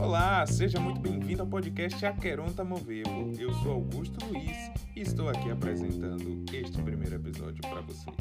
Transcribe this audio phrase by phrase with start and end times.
[0.00, 3.32] Olá, seja muito bem-vindo ao podcast Aqueronta Movebo.
[3.38, 8.16] Eu sou Augusto Luiz e estou aqui apresentando este primeiro episódio para vocês.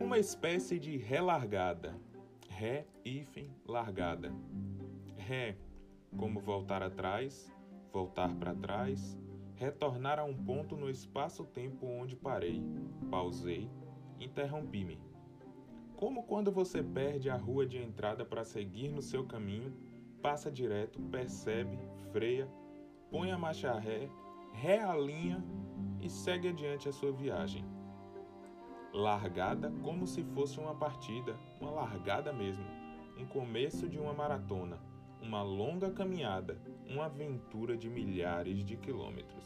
[0.00, 1.94] Uma espécie de relargada.
[2.48, 4.32] Ré, hífen, largada.
[5.16, 5.56] Ré,
[6.16, 7.52] como voltar atrás,
[7.92, 9.18] voltar para trás,
[9.54, 12.62] retornar a um ponto no espaço-tempo onde parei,
[13.10, 13.70] pausei,
[14.18, 14.98] interrompi-me.
[15.96, 19.74] Como quando você perde a rua de entrada para seguir no seu caminho,
[20.20, 21.78] passa direto, percebe,
[22.12, 22.48] freia,
[23.10, 24.10] põe a marcha ré,
[24.52, 25.42] realinha
[26.00, 27.64] e segue adiante a sua viagem.
[28.92, 32.64] Largada como se fosse uma partida, uma largada mesmo,
[33.18, 34.85] um começo de uma maratona
[35.26, 36.56] uma longa caminhada,
[36.88, 39.44] uma aventura de milhares de quilômetros.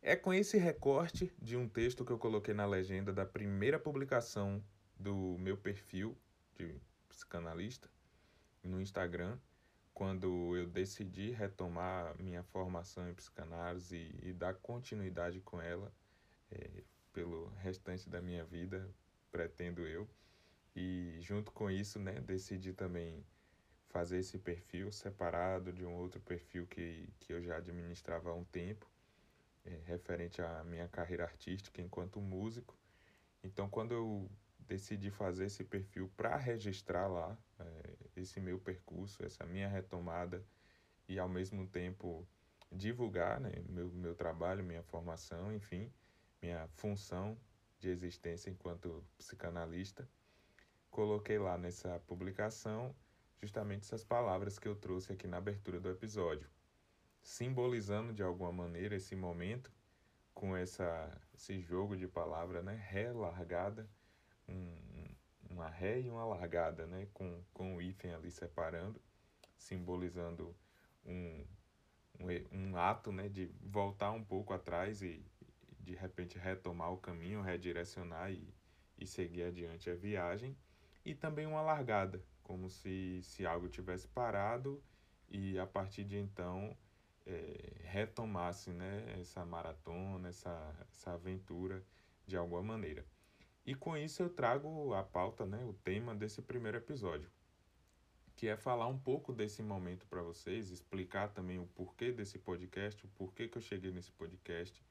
[0.00, 4.64] É com esse recorte de um texto que eu coloquei na legenda da primeira publicação
[4.98, 6.16] do meu perfil
[6.56, 6.74] de
[7.06, 7.90] psicanalista
[8.62, 9.38] no Instagram,
[9.92, 15.92] quando eu decidi retomar minha formação em psicanálise e, e dar continuidade com ela.
[16.50, 18.88] É, pelo restante da minha vida,
[19.30, 20.08] pretendo eu.
[20.74, 23.24] E junto com isso, né, decidi também
[23.88, 28.44] fazer esse perfil separado de um outro perfil que, que eu já administrava há um
[28.44, 28.86] tempo,
[29.64, 32.76] é, referente à minha carreira artística enquanto músico.
[33.42, 39.44] Então, quando eu decidi fazer esse perfil para registrar lá é, esse meu percurso, essa
[39.46, 40.44] minha retomada
[41.08, 42.26] e ao mesmo tempo
[42.70, 45.90] divulgar né, meu, meu trabalho, minha formação, enfim,
[46.40, 47.36] minha função
[47.78, 50.08] de existência enquanto psicanalista,
[50.90, 52.94] coloquei lá nessa publicação
[53.40, 56.48] justamente essas palavras que eu trouxe aqui na abertura do episódio,
[57.22, 59.70] simbolizando de alguma maneira esse momento
[60.34, 62.74] com essa, esse jogo de palavra, né?
[62.74, 63.88] Ré largada,
[64.48, 65.14] um,
[65.50, 67.08] uma ré e uma largada, né?
[67.12, 69.00] Com, com o hífen ali separando,
[69.56, 70.54] simbolizando
[71.04, 71.44] um,
[72.20, 73.28] um, um ato, né?
[73.28, 75.24] De voltar um pouco atrás e,
[75.88, 78.54] de repente retomar o caminho, redirecionar e,
[78.98, 80.54] e seguir adiante a viagem.
[81.02, 84.82] E também uma largada, como se, se algo tivesse parado
[85.30, 86.76] e a partir de então
[87.24, 91.82] é, retomasse né, essa maratona, essa, essa aventura
[92.26, 93.06] de alguma maneira.
[93.64, 97.30] E com isso eu trago a pauta, né, o tema desse primeiro episódio,
[98.36, 103.04] que é falar um pouco desse momento para vocês, explicar também o porquê desse podcast,
[103.06, 104.82] o porquê que eu cheguei nesse podcast,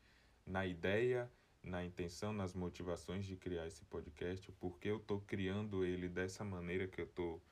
[0.47, 1.29] na ideia,
[1.61, 6.87] na intenção, nas motivações de criar esse podcast, porque eu estou criando ele dessa maneira
[6.87, 7.43] que eu estou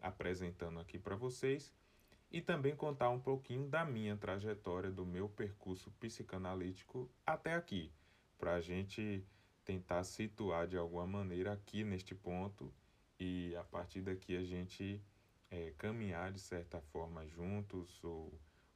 [0.00, 1.74] apresentando aqui para vocês
[2.30, 7.92] e também contar um pouquinho da minha trajetória, do meu percurso psicanalítico até aqui,
[8.38, 9.26] para a gente
[9.64, 12.72] tentar situar de alguma maneira aqui neste ponto
[13.18, 15.02] e a partir daqui a gente
[15.50, 18.32] é, caminhar de certa forma juntos ou,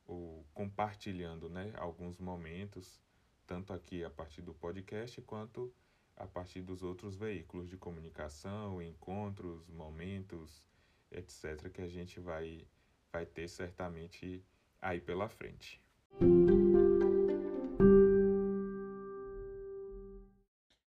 [0.06, 3.00] ou compartilhando né, alguns momentos
[3.48, 5.72] tanto aqui a partir do podcast quanto
[6.14, 10.68] a partir dos outros veículos de comunicação, encontros, momentos,
[11.10, 12.66] etc., que a gente vai,
[13.10, 14.44] vai ter certamente
[14.82, 15.80] aí pela frente.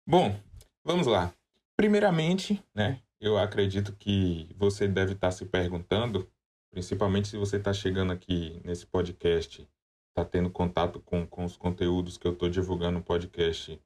[0.07, 0.39] Bom,
[0.85, 1.35] vamos lá.
[1.77, 6.31] Primeiramente, né, eu acredito que você deve estar se perguntando,
[6.71, 9.69] principalmente se você está chegando aqui nesse podcast
[10.15, 13.81] está tendo contato com, com os conteúdos que eu estou divulgando no podcast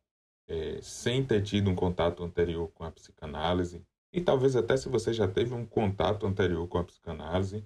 [0.46, 5.12] é, sem ter tido um contato anterior com a psicanálise, e talvez até se você
[5.12, 7.64] já teve um contato anterior com a psicanálise,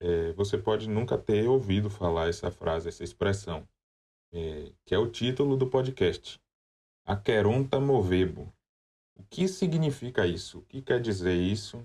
[0.00, 3.66] é, você pode nunca ter ouvido falar essa frase, essa expressão,
[4.32, 6.40] é, que é o título do podcast.
[7.04, 8.52] Aqueronta movebo.
[9.14, 10.58] O que significa isso?
[10.58, 11.84] O que quer dizer isso?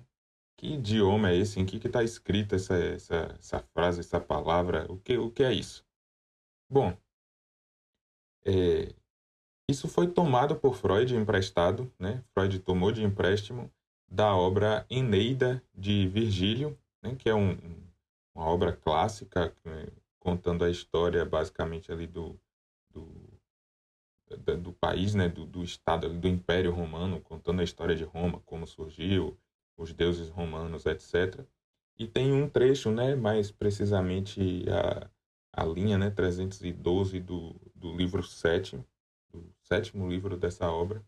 [0.57, 1.59] Que idioma é esse?
[1.59, 4.91] Em que está escrita essa, essa, essa frase, essa palavra?
[4.91, 5.85] O que, o que é isso?
[6.71, 6.95] Bom,
[8.45, 8.95] é,
[9.69, 12.23] isso foi tomado por Freud emprestado, né?
[12.33, 13.69] Freud tomou de empréstimo
[14.07, 17.13] da obra Eneida de Virgílio, né?
[17.15, 17.57] que é um,
[18.33, 19.87] uma obra clássica né?
[20.17, 22.39] contando a história basicamente ali do,
[22.89, 23.05] do,
[24.29, 25.27] do, do país, né?
[25.27, 29.37] do, do estado, do Império Romano, contando a história de Roma, como surgiu,
[29.77, 31.45] os deuses romanos, etc.
[31.97, 33.13] E tem um trecho, né?
[33.13, 35.09] mais precisamente a
[35.53, 38.77] a linha né, 312 do, do livro 7,
[39.31, 41.03] do sétimo livro dessa obra,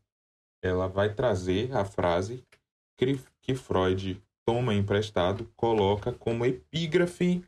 [0.61, 2.43] ela vai trazer a frase
[3.41, 7.43] que Freud toma emprestado, coloca como epígrafe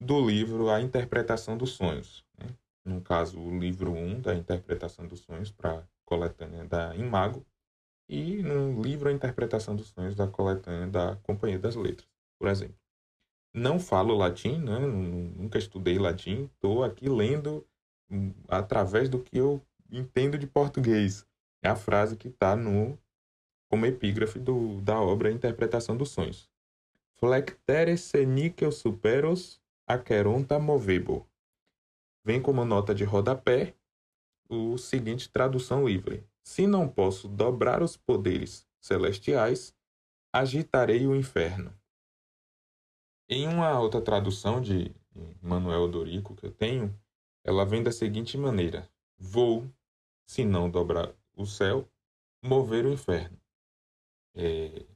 [0.00, 2.24] do livro A Interpretação dos Sonhos.
[2.38, 2.46] Né?
[2.84, 7.44] No caso, o livro 1 da Interpretação dos Sonhos para coletânea da Imago
[8.08, 12.08] e no livro A Interpretação dos Sonhos da coletânea da Companhia das Letras,
[12.38, 12.76] por exemplo.
[13.52, 14.78] Não falo latim, né?
[14.78, 17.66] nunca estudei latim, estou aqui lendo
[18.10, 19.60] hum, através do que eu
[19.90, 21.26] entendo de português.
[21.62, 22.98] É a frase que está no
[23.68, 26.48] como epígrafe do, da obra Interpretação dos Sonhos.
[27.16, 31.26] Flectere se nickel superos aqueronta movebo.
[32.24, 33.74] Vem como nota de rodapé
[34.48, 36.24] o seguinte tradução livre.
[36.42, 39.74] Se não posso dobrar os poderes celestiais,
[40.32, 41.77] agitarei o inferno.
[43.30, 44.90] Em uma outra tradução de
[45.42, 46.98] Manuel Dorico que eu tenho,
[47.44, 48.88] ela vem da seguinte maneira:
[49.18, 49.68] Vou,
[50.26, 51.86] se não dobrar o céu,
[52.42, 53.38] mover o inferno.
[54.34, 54.86] É...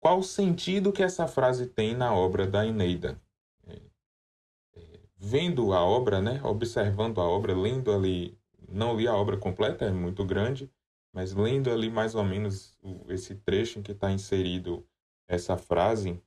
[0.00, 3.18] Qual o sentido que essa frase tem na obra da Eneida?
[3.66, 3.80] É...
[4.74, 5.00] É...
[5.16, 8.38] Vendo a obra, né, observando a obra, lendo ali,
[8.68, 10.70] não li a obra completa, é muito grande,
[11.10, 12.76] mas lendo ali mais ou menos
[13.08, 14.86] esse trecho em que está inserido
[15.26, 16.20] essa frase,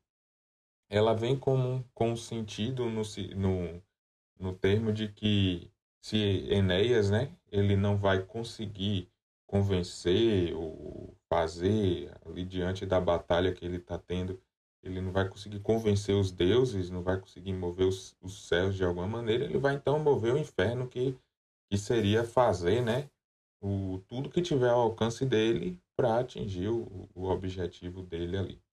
[0.89, 3.01] ela vem com, com sentido no,
[3.35, 3.83] no,
[4.39, 5.71] no termo de que
[6.01, 6.17] se
[6.51, 9.09] Enéas, né, ele não vai conseguir
[9.47, 14.39] convencer ou fazer ali diante da batalha que ele está tendo,
[14.83, 18.83] ele não vai conseguir convencer os deuses, não vai conseguir mover os, os céus de
[18.83, 21.17] alguma maneira, ele vai então mover o inferno que,
[21.69, 23.09] que seria fazer, né,
[23.61, 28.64] o, tudo que tiver ao alcance dele para atingir o, o objetivo dele ali.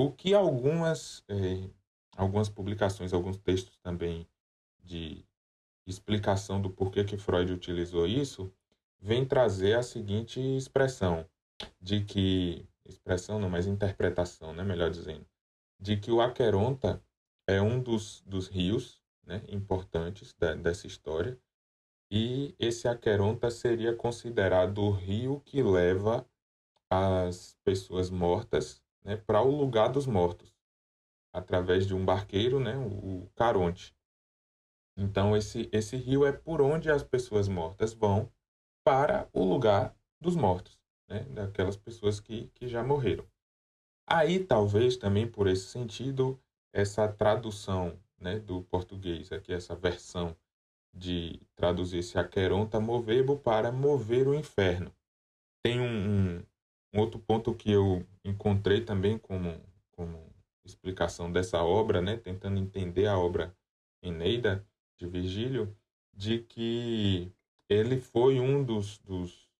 [0.00, 1.68] O que algumas, é,
[2.16, 4.26] algumas publicações, alguns textos também
[4.82, 5.22] de
[5.86, 8.50] explicação do porquê que Freud utilizou isso,
[8.98, 11.28] vem trazer a seguinte expressão,
[11.78, 15.26] de que, expressão não, mas interpretação, né, melhor dizendo,
[15.78, 17.04] de que o Aqueronta
[17.46, 21.38] é um dos, dos rios né, importantes da, dessa história,
[22.10, 26.26] e esse Aqueronta seria considerado o rio que leva
[26.88, 30.54] as pessoas mortas né, para o lugar dos mortos,
[31.32, 33.94] através de um barqueiro, né, o Caronte.
[34.96, 38.30] Então, esse, esse rio é por onde as pessoas mortas vão
[38.84, 43.26] para o lugar dos mortos, né, daquelas pessoas que, que já morreram.
[44.06, 46.40] Aí, talvez, também por esse sentido,
[46.72, 50.36] essa tradução né, do português, aqui essa versão
[50.92, 54.92] de traduzir esse aqueronta movebo para mover o inferno.
[55.62, 55.84] Tem um,
[56.38, 56.42] um,
[56.92, 59.60] um, outro ponto que eu encontrei também como,
[59.92, 60.18] como
[60.64, 63.54] explicação dessa obra, né, tentando entender a obra
[64.02, 64.66] Eneida
[64.98, 65.74] de Virgílio,
[66.12, 67.32] de que
[67.68, 69.50] ele foi um dos, dos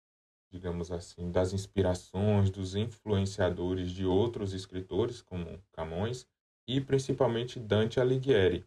[0.50, 6.26] digamos assim, das inspirações, dos influenciadores de outros escritores, como Camões,
[6.66, 8.66] e principalmente Dante Alighieri.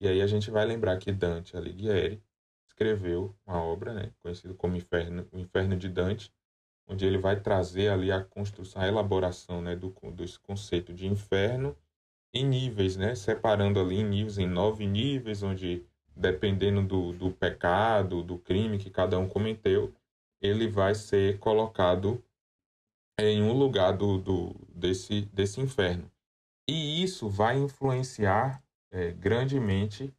[0.00, 2.22] E aí a gente vai lembrar que Dante Alighieri
[2.68, 6.32] escreveu uma obra, né, conhecida como Inferno, o Inferno de Dante,
[6.88, 11.76] onde ele vai trazer ali a construção, a elaboração, né, do desse conceito de inferno
[12.32, 15.84] em níveis, né, separando ali em níveis, em nove níveis, onde
[16.16, 19.94] dependendo do, do pecado, do crime que cada um cometeu,
[20.40, 22.22] ele vai ser colocado
[23.20, 26.10] em um lugar do, do, desse, desse inferno.
[26.68, 30.12] E isso vai influenciar é, grandemente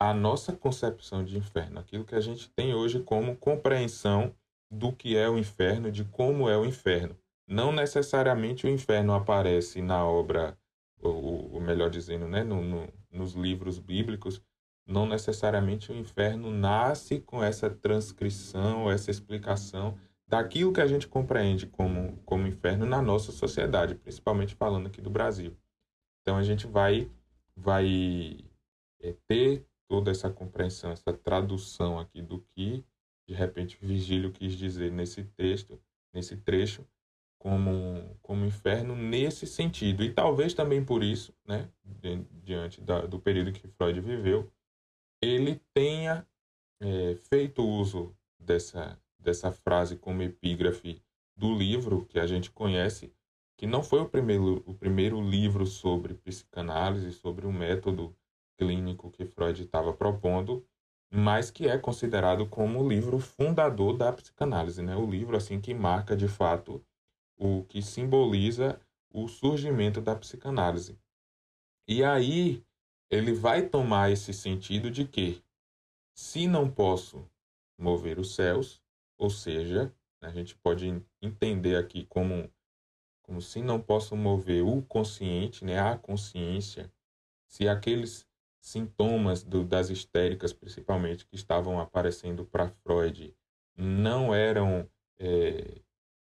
[0.00, 4.34] a nossa concepção de inferno, aquilo que a gente tem hoje como compreensão
[4.70, 7.16] do que é o inferno, de como é o inferno.
[7.46, 10.58] Não necessariamente o inferno aparece na obra,
[11.00, 14.42] ou, ou melhor dizendo, né, no, no, nos livros bíblicos,
[14.86, 21.66] não necessariamente o inferno nasce com essa transcrição, essa explicação daquilo que a gente compreende
[21.66, 25.56] como, como inferno na nossa sociedade, principalmente falando aqui do Brasil.
[26.22, 27.10] Então a gente vai
[27.56, 28.38] vai
[29.00, 32.84] é, ter toda essa compreensão, essa tradução aqui do que
[33.28, 35.78] de repente Virgílio quis dizer nesse texto,
[36.12, 36.86] nesse trecho,
[37.38, 40.02] como como inferno nesse sentido.
[40.02, 41.68] E talvez também por isso, né,
[42.42, 44.50] diante da, do período que Freud viveu,
[45.22, 46.26] ele tenha
[46.80, 51.02] é, feito uso dessa dessa frase como epígrafe
[51.36, 53.12] do livro que a gente conhece
[53.58, 58.16] que não foi o primeiro, o primeiro livro sobre psicanálise, sobre o método
[58.56, 60.64] clínico que Freud estava propondo,
[61.10, 64.96] mas que é considerado como o livro fundador da psicanálise, né?
[64.96, 66.84] O livro assim que marca de fato
[67.36, 70.98] o que simboliza o surgimento da psicanálise.
[71.86, 72.64] E aí
[73.10, 75.42] ele vai tomar esse sentido de que
[76.14, 77.24] se não posso
[77.78, 78.82] mover os céus,
[79.16, 82.50] ou seja, A gente pode entender aqui como,
[83.22, 86.92] como se não posso mover o consciente, né, a consciência,
[87.46, 88.27] se aqueles
[88.68, 93.34] sintomas do, das histéricas, principalmente, que estavam aparecendo para Freud,
[93.76, 95.80] não eram é,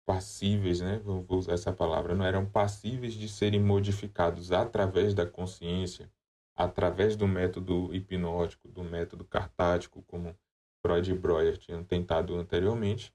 [0.06, 1.00] passíveis, né?
[1.04, 6.11] Vou usar essa palavra, não eram passíveis de serem modificados através da consciência,
[6.56, 10.35] através do método hipnótico, do método cartático, como
[10.82, 13.12] Freud e Breuer tinham tentado anteriormente,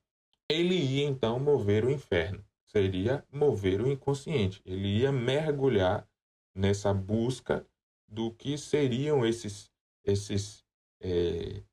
[0.50, 4.62] ele ia então mover o inferno, seria mover o inconsciente.
[4.66, 6.08] Ele ia mergulhar
[6.54, 7.66] nessa busca
[8.14, 9.72] do que seriam esses
[10.06, 10.64] esses
[11.02, 11.64] é,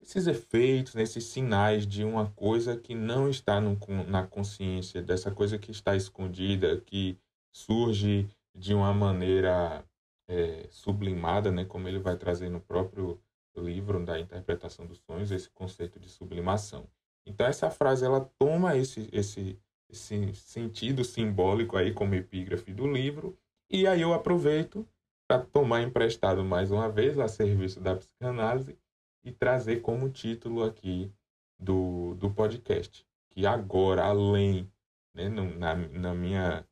[0.00, 3.76] esses efeitos, né, esses sinais de uma coisa que não está no,
[4.06, 7.18] na consciência, dessa coisa que está escondida, que
[7.52, 9.84] surge de uma maneira
[10.28, 13.20] é, sublimada, né, como ele vai trazer no próprio
[13.56, 16.86] livro da interpretação dos sonhos, esse conceito de sublimação.
[17.26, 19.58] Então essa frase ela toma esse, esse,
[19.90, 23.36] esse sentido simbólico aí como epígrafe do livro,
[23.68, 24.86] e aí eu aproveito
[25.26, 28.78] para tomar emprestado mais uma vez a serviço da psicanálise
[29.24, 31.12] e trazer como título aqui
[31.58, 33.04] do, do podcast.
[33.30, 34.70] Que agora, além,
[35.14, 36.66] né, no, na, na minha.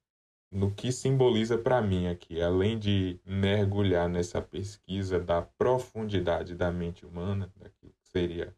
[0.53, 7.05] No que simboliza para mim aqui, além de mergulhar nessa pesquisa da profundidade da mente
[7.05, 8.55] humana, daquilo que seria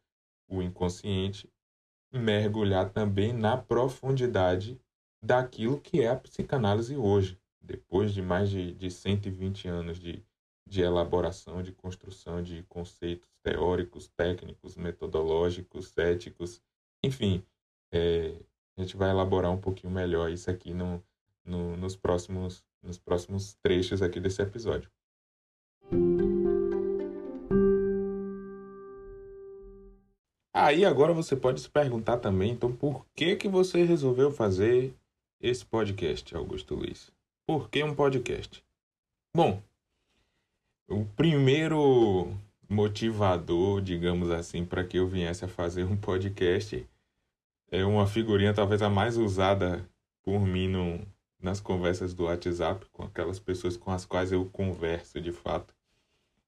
[0.46, 1.50] o inconsciente,
[2.12, 4.78] mergulhar também na profundidade
[5.22, 10.22] daquilo que é a psicanálise hoje, depois de mais de, de 120 anos de,
[10.66, 16.62] de elaboração, de construção de conceitos teóricos, técnicos, metodológicos, éticos,
[17.02, 17.44] enfim,
[17.92, 18.34] é,
[18.76, 21.02] a gente vai elaborar um pouquinho melhor isso aqui no,
[21.44, 24.90] no, nos, próximos, nos próximos trechos aqui desse episódio.
[30.52, 34.94] Aí agora você pode se perguntar também, então, por que que você resolveu fazer
[35.40, 37.15] esse podcast, Augusto Luiz?
[37.48, 38.60] Por que um podcast?
[39.32, 39.62] Bom,
[40.88, 42.36] o primeiro
[42.68, 46.84] motivador, digamos assim, para que eu viesse a fazer um podcast
[47.70, 49.88] é uma figurinha talvez a mais usada
[50.24, 51.06] por mim no,
[51.40, 55.72] nas conversas do WhatsApp com aquelas pessoas com as quais eu converso de fato,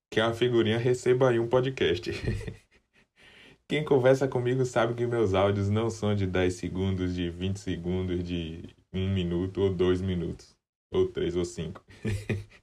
[0.09, 2.11] que é a figurinha receba aí um podcast.
[3.69, 8.21] Quem conversa comigo sabe que meus áudios não são de 10 segundos, de 20 segundos,
[8.21, 10.58] de 1 minuto ou 2 minutos,
[10.91, 11.83] ou 3 ou 5.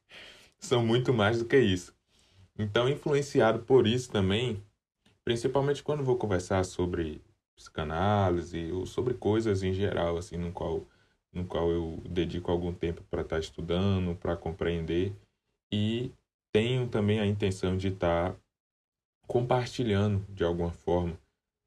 [0.59, 1.95] são muito mais do que isso.
[2.59, 4.63] Então, influenciado por isso também,
[5.25, 7.23] principalmente quando vou conversar sobre
[7.55, 10.85] psicanálise ou sobre coisas em geral, assim, no qual,
[11.33, 15.13] no qual eu dedico algum tempo para estar tá estudando, para compreender,
[15.73, 16.11] e
[16.53, 18.39] tenho também a intenção de estar tá
[19.27, 21.19] compartilhando de alguma forma,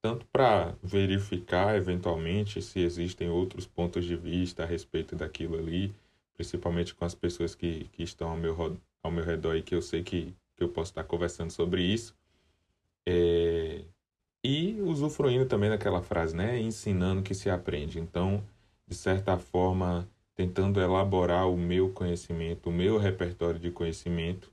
[0.02, 5.94] tanto para verificar eventualmente se existem outros pontos de vista a respeito daquilo ali,
[6.40, 9.82] principalmente com as pessoas que, que estão ao meu, ao meu redor e que eu
[9.82, 12.16] sei que, que eu posso estar conversando sobre isso.
[13.06, 13.84] É,
[14.42, 16.58] e usufruindo também daquela frase, né?
[16.58, 18.00] Ensinando que se aprende.
[18.00, 18.42] Então,
[18.88, 24.50] de certa forma, tentando elaborar o meu conhecimento, o meu repertório de conhecimento.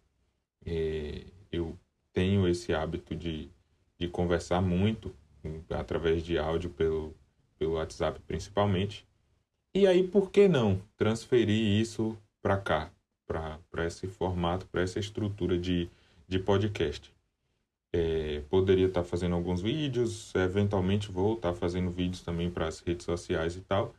[0.64, 1.78] É, eu
[2.12, 3.48] tenho esse hábito de,
[3.96, 5.14] de conversar muito
[5.70, 7.14] através de áudio pelo,
[7.56, 9.06] pelo WhatsApp principalmente.
[9.76, 12.90] E aí, por que não transferir isso para cá,
[13.26, 15.90] para esse formato, para essa estrutura de,
[16.26, 17.12] de podcast.
[17.92, 22.66] É, poderia estar tá fazendo alguns vídeos, eventualmente vou estar tá fazendo vídeos também para
[22.66, 23.94] as redes sociais e tal,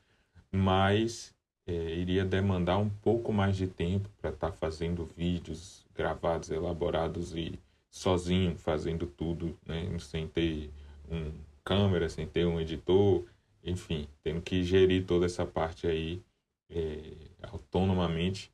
[0.51, 1.31] mas
[1.67, 7.35] é, iria demandar um pouco mais de tempo para estar tá fazendo vídeos gravados, elaborados
[7.35, 7.59] e
[7.91, 9.95] sozinho fazendo tudo, né?
[9.99, 10.71] sem ter
[11.07, 11.31] um
[11.63, 13.23] câmera, sem ter um editor,
[13.69, 16.21] enfim, tendo que gerir toda essa parte aí
[16.69, 18.51] é, autonomamente.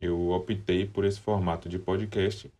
[0.00, 2.52] Eu optei por esse formato de podcast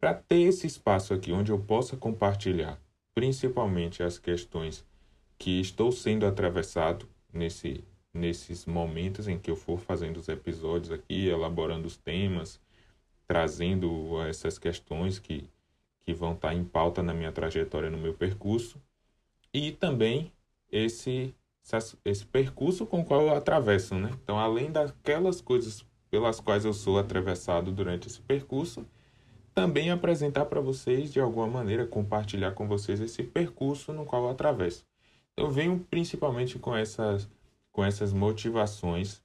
[0.00, 2.80] para ter esse espaço aqui onde eu possa compartilhar
[3.18, 4.86] principalmente as questões
[5.36, 7.82] que estou sendo atravessado nesse,
[8.14, 12.60] nesses momentos em que eu for fazendo os episódios aqui, elaborando os temas,
[13.26, 15.50] trazendo essas questões que,
[16.02, 18.80] que vão estar em pauta na minha trajetória, no meu percurso,
[19.52, 20.30] e também
[20.70, 21.34] esse,
[22.04, 23.94] esse percurso com o qual eu atravesso.
[23.94, 24.10] Né?
[24.22, 28.86] Então, além daquelas coisas pelas quais eu sou atravessado durante esse percurso,
[29.54, 34.30] também apresentar para vocês, de alguma maneira, compartilhar com vocês esse percurso no qual eu
[34.30, 34.86] atravesso.
[35.36, 37.28] Eu venho principalmente com essas,
[37.72, 39.22] com essas motivações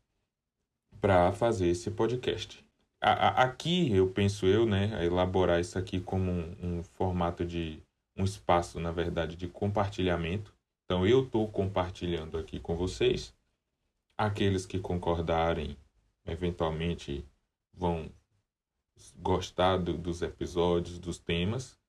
[1.00, 2.64] para fazer esse podcast.
[3.02, 7.82] aqui, eu penso eu, né, elaborar isso aqui como um, um formato de
[8.16, 10.52] um espaço, na verdade, de compartilhamento.
[10.94, 13.34] Então eu estou compartilhando aqui com vocês.
[14.16, 15.76] Aqueles que concordarem,
[16.24, 17.26] eventualmente
[17.74, 18.12] vão
[19.18, 21.80] gostar do, dos episódios, dos temas.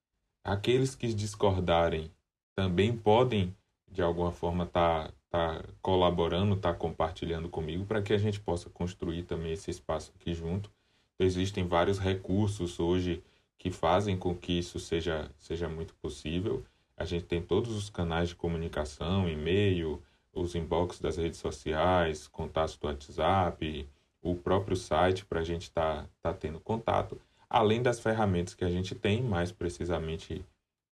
[0.43, 2.11] Aqueles que discordarem
[2.55, 3.55] também podem,
[3.91, 8.39] de alguma forma, estar tá, tá colaborando, estar tá compartilhando comigo para que a gente
[8.39, 10.71] possa construir também esse espaço aqui junto.
[11.19, 13.23] Existem vários recursos hoje
[13.55, 16.65] que fazem com que isso seja, seja muito possível.
[16.97, 20.01] A gente tem todos os canais de comunicação, e-mail,
[20.33, 23.87] os inbox das redes sociais, contatos do WhatsApp,
[24.21, 28.65] o próprio site para a gente estar tá, tá tendo contato, além das ferramentas que
[28.65, 30.43] a gente tem, mais precisamente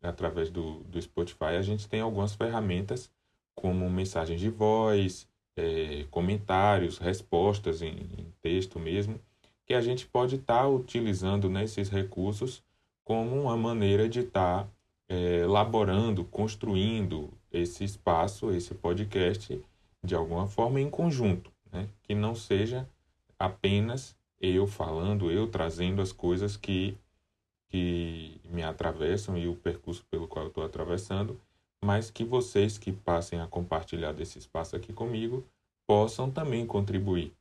[0.01, 3.09] através do, do Spotify, a gente tem algumas ferramentas
[3.55, 9.19] como mensagens de voz, é, comentários, respostas em, em texto mesmo,
[9.65, 12.61] que a gente pode estar tá utilizando nesses recursos
[13.03, 14.69] como uma maneira de estar tá,
[15.13, 19.61] é, elaborando, construindo esse espaço, esse podcast,
[20.03, 21.87] de alguma forma em conjunto, né?
[22.03, 22.87] que não seja
[23.37, 26.97] apenas eu falando, eu trazendo as coisas que,
[27.69, 31.39] que me atravessam e o percurso pelo qual eu estou atravessando,
[31.83, 35.45] mas que vocês que passem a compartilhar desse espaço aqui comigo
[35.85, 37.33] possam também contribuir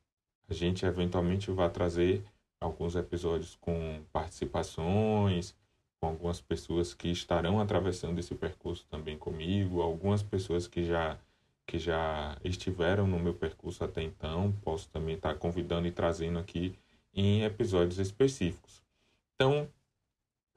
[0.49, 2.23] a gente eventualmente vai trazer
[2.59, 5.55] alguns episódios com participações,
[6.03, 11.17] com algumas pessoas que estarão atravessando esse percurso também comigo, algumas pessoas que já
[11.65, 16.77] que já estiveram no meu percurso até então, posso também estar convidando e trazendo aqui
[17.13, 18.83] em episódios específicos.
[19.33, 19.69] Então,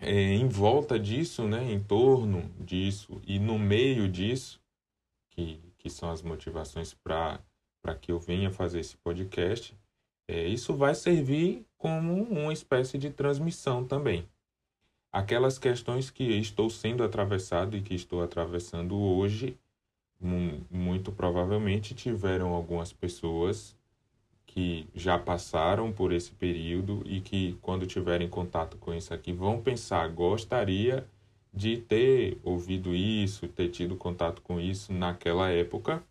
[0.00, 4.60] é, em volta disso, né, em torno disso e no meio disso,
[5.30, 7.40] que, que são as motivações para
[8.00, 9.78] que eu venha fazer esse podcast,
[10.26, 14.28] é, isso vai servir como uma espécie de transmissão também.
[15.16, 19.56] Aquelas questões que estou sendo atravessado e que estou atravessando hoje,
[20.70, 23.74] muito provavelmente tiveram algumas pessoas
[24.46, 29.58] que já passaram por esse período e que, quando tiverem contato com isso aqui, vão
[29.58, 31.08] pensar: gostaria
[31.50, 36.04] de ter ouvido isso, ter tido contato com isso naquela época.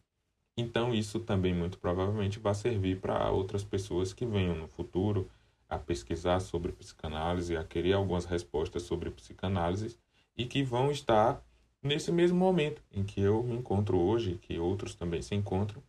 [0.58, 5.30] Então, isso também muito provavelmente vai servir para outras pessoas que venham no futuro
[5.70, 9.98] a pesquisar sobre psicanálise, a querer algumas respostas sobre psicanálise
[10.38, 11.44] e que vão estar
[11.82, 15.82] nesse mesmo momento em que eu me encontro hoje, que outros também se encontram,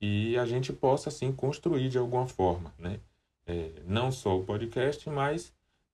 [0.00, 3.00] e a gente possa assim construir de alguma forma, né?
[3.46, 5.52] É, não só o podcast, mas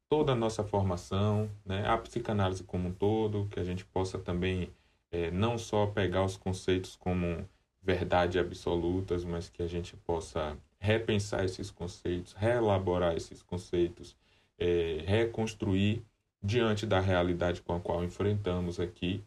[0.09, 1.87] toda a nossa formação, né?
[1.87, 4.71] a psicanálise como um todo, que a gente possa também
[5.11, 7.47] é, não só pegar os conceitos como
[7.83, 14.17] verdade absolutas, mas que a gente possa repensar esses conceitos, reelaborar esses conceitos,
[14.59, 16.05] é, reconstruir
[16.43, 19.23] diante da realidade com a qual enfrentamos aqui.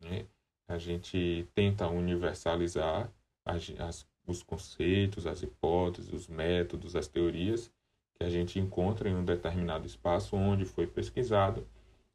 [0.00, 0.24] Né?
[0.66, 3.10] A gente tenta universalizar
[3.44, 7.70] as, as, os conceitos, as hipóteses, os métodos, as teorias
[8.14, 11.66] que a gente encontra em um determinado espaço onde foi pesquisado,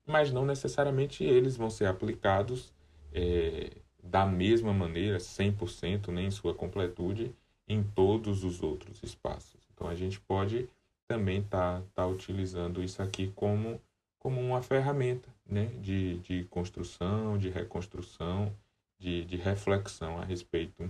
[0.06, 2.74] mas não necessariamente eles vão ser aplicados
[3.14, 3.70] é,
[4.02, 7.36] da mesma maneira, 100%, nem em sua completude,
[7.70, 9.62] em todos os outros espaços.
[9.72, 10.68] Então a gente pode
[11.08, 13.80] também estar tá, tá utilizando isso aqui como,
[14.18, 15.68] como uma ferramenta né?
[15.82, 18.54] de, de construção, de reconstrução,
[18.98, 20.84] de, de reflexão a respeito,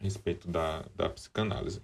[0.00, 1.82] a respeito da, da psicanálise.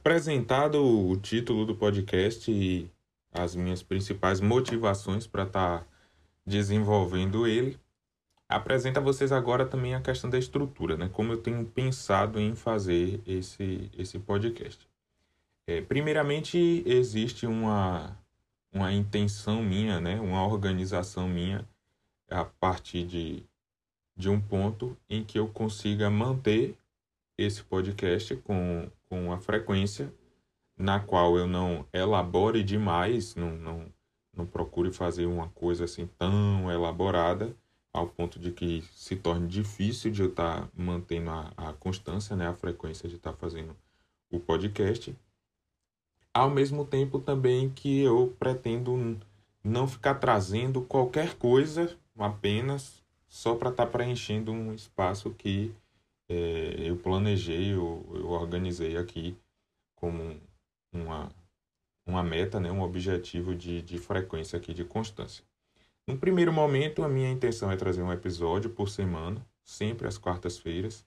[0.00, 2.90] apresentado o título do podcast e
[3.32, 5.86] as minhas principais motivações para estar tá
[6.46, 7.78] desenvolvendo ele,
[8.48, 11.08] apresenta a vocês agora também a questão da estrutura, né?
[11.12, 14.88] Como eu tenho pensado em fazer esse, esse podcast.
[15.66, 18.16] É, primeiramente, existe uma,
[18.72, 20.20] uma intenção minha, né?
[20.20, 21.64] Uma organização minha
[22.28, 23.44] a partir de,
[24.16, 26.76] de um ponto em que eu consiga manter
[27.38, 30.12] esse podcast com, com a frequência
[30.76, 33.86] na qual eu não elabore demais, não, não,
[34.36, 37.54] não procure fazer uma coisa assim tão elaborada
[37.92, 42.36] ao ponto de que se torne difícil de eu estar tá mantendo a, a constância,
[42.36, 43.76] né, a frequência de estar tá fazendo
[44.30, 45.14] o podcast.
[46.32, 49.18] Ao mesmo tempo também que eu pretendo
[49.64, 55.74] não ficar trazendo qualquer coisa apenas só para estar tá preenchendo um espaço que
[56.28, 59.36] é, eu planejei, eu, eu organizei aqui
[59.96, 60.40] como
[60.92, 61.30] uma,
[62.10, 65.44] uma meta, né, um objetivo de, de frequência aqui, de constância.
[66.06, 71.06] No primeiro momento, a minha intenção é trazer um episódio por semana, sempre às quartas-feiras,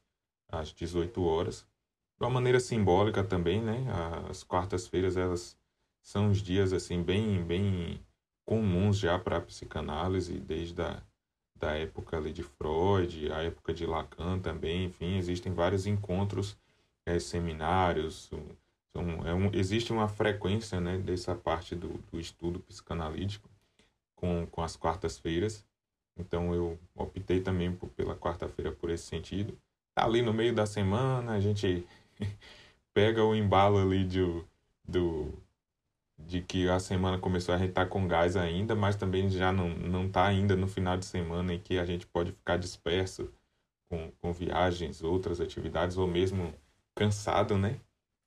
[0.50, 1.66] às 18 horas.
[2.18, 3.86] De uma maneira simbólica também, né?
[4.30, 5.58] As quartas-feiras, elas
[6.02, 8.00] são os dias assim bem bem
[8.46, 11.02] comuns já para a psicanálise desde a
[11.56, 16.58] da época ali de Freud, a época de Lacan também, enfim, existem vários encontros,
[17.06, 18.30] é, seminários,
[18.95, 23.49] são, é um, existe uma frequência né, dessa parte do, do estudo psicanalítico
[24.15, 25.65] com, com as quartas-feiras,
[26.15, 29.58] então eu optei também por, pela quarta-feira por esse sentido.
[29.95, 31.86] Tá ali no meio da semana, a gente
[32.93, 34.21] pega o embalo ali de,
[34.88, 35.34] do,
[36.17, 39.69] de que a semana começou a gente tá com gás ainda, mas também já não,
[39.69, 43.29] não tá ainda no final de semana em que a gente pode ficar disperso
[43.89, 46.53] com, com viagens, outras atividades, ou mesmo
[46.95, 47.79] cansado, né?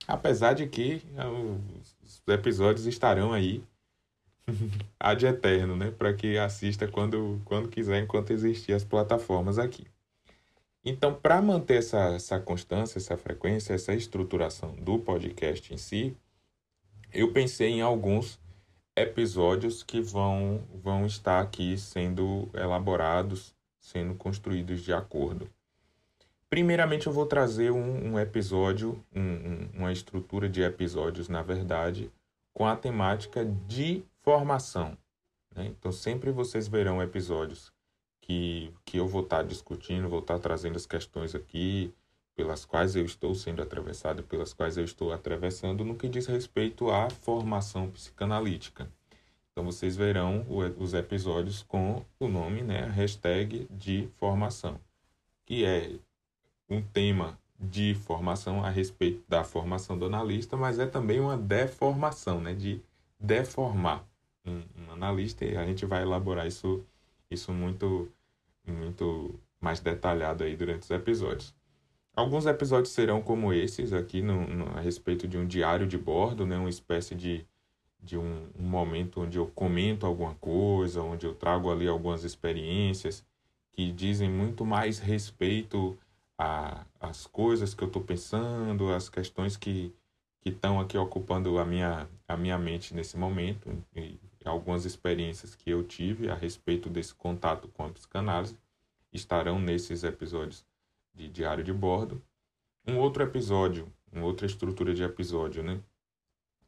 [0.07, 3.63] Apesar de que ah, os episódios estarão aí
[4.99, 5.91] ad eterno, né?
[5.91, 9.87] Para que assista quando, quando quiser, enquanto existir as plataformas aqui.
[10.85, 16.17] Então, para manter essa, essa constância, essa frequência, essa estruturação do podcast em si,
[17.13, 18.39] eu pensei em alguns
[18.95, 25.51] episódios que vão, vão estar aqui sendo elaborados, sendo construídos de acordo.
[26.49, 32.11] Primeiramente, eu vou trazer um, um episódio, um, um, uma estrutura de episódios, na verdade,
[32.55, 34.97] com a temática de formação.
[35.55, 35.67] Né?
[35.67, 37.73] Então, sempre vocês verão episódios
[38.21, 41.93] que, que eu vou estar discutindo, vou estar trazendo as questões aqui,
[42.37, 46.91] pelas quais eu estou sendo atravessado, pelas quais eu estou atravessando no que diz respeito
[46.91, 48.89] à formação psicanalítica.
[49.51, 50.45] Então vocês verão
[50.77, 54.79] os episódios com o nome, né, hashtag de formação,
[55.47, 55.93] que é
[56.69, 62.41] um tema de formação a respeito da formação do analista, mas é também uma deformação,
[62.41, 62.81] né, de
[63.19, 64.05] deformar
[64.45, 66.85] um, um analista e a gente vai elaborar isso,
[67.31, 68.11] isso muito,
[68.67, 71.55] muito mais detalhado aí durante os episódios.
[72.15, 76.47] Alguns episódios serão como esses aqui no, no, a respeito de um diário de bordo,
[76.47, 76.57] né?
[76.57, 77.45] uma espécie de,
[78.03, 83.25] de um, um, momento onde eu comento alguma coisa, onde eu trago ali algumas experiências
[83.73, 85.99] que dizem muito mais respeito
[86.39, 89.95] às coisas que eu estou pensando, às questões que
[90.45, 95.83] estão aqui ocupando a minha, a minha mente nesse momento, e algumas experiências que eu
[95.83, 98.57] tive a respeito desse contato com a psicanálise
[99.13, 100.65] estarão nesses episódios
[101.15, 102.23] de diário de bordo.
[102.87, 105.81] Um outro episódio, uma outra estrutura de episódio, né?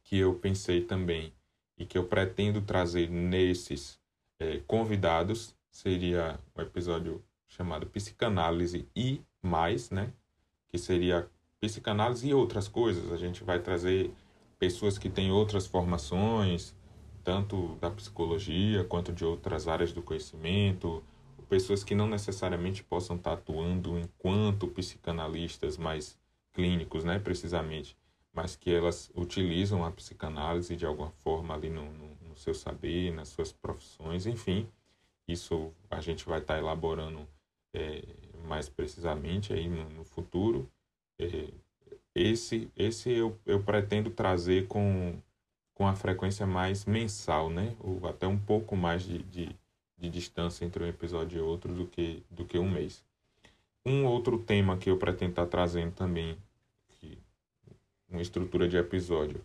[0.03, 1.33] Que eu pensei também
[1.77, 3.99] e que eu pretendo trazer nesses
[4.39, 10.13] é, convidados seria um episódio chamado Psicanálise e Mais, né?
[10.69, 13.11] Que seria psicanálise e outras coisas.
[13.11, 14.11] A gente vai trazer
[14.57, 16.75] pessoas que têm outras formações,
[17.23, 21.03] tanto da psicologia quanto de outras áreas do conhecimento,
[21.49, 26.17] pessoas que não necessariamente possam estar atuando enquanto psicanalistas mais
[26.53, 27.97] clínicos, né, precisamente,
[28.31, 33.11] mas que elas utilizam a psicanálise de alguma forma ali no, no, no seu saber,
[33.11, 34.69] nas suas profissões, enfim,
[35.27, 37.27] isso a gente vai estar elaborando
[37.73, 38.03] é,
[38.49, 40.69] mais precisamente aí no, no futuro.
[41.19, 41.49] É,
[42.15, 45.15] esse esse eu, eu pretendo trazer com,
[45.73, 49.55] com a frequência mais mensal, né, ou até um pouco mais de, de
[49.99, 53.03] de distância entre um episódio e outro do que, do que um mês.
[53.85, 56.37] Um outro tema que eu pretendo estar trazendo também,
[56.87, 57.17] que,
[58.09, 59.43] uma estrutura de episódio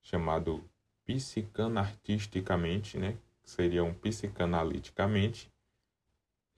[0.00, 0.62] chamado
[1.04, 3.16] psicanartisticamente, né?
[3.44, 5.50] seria um psicanaliticamente,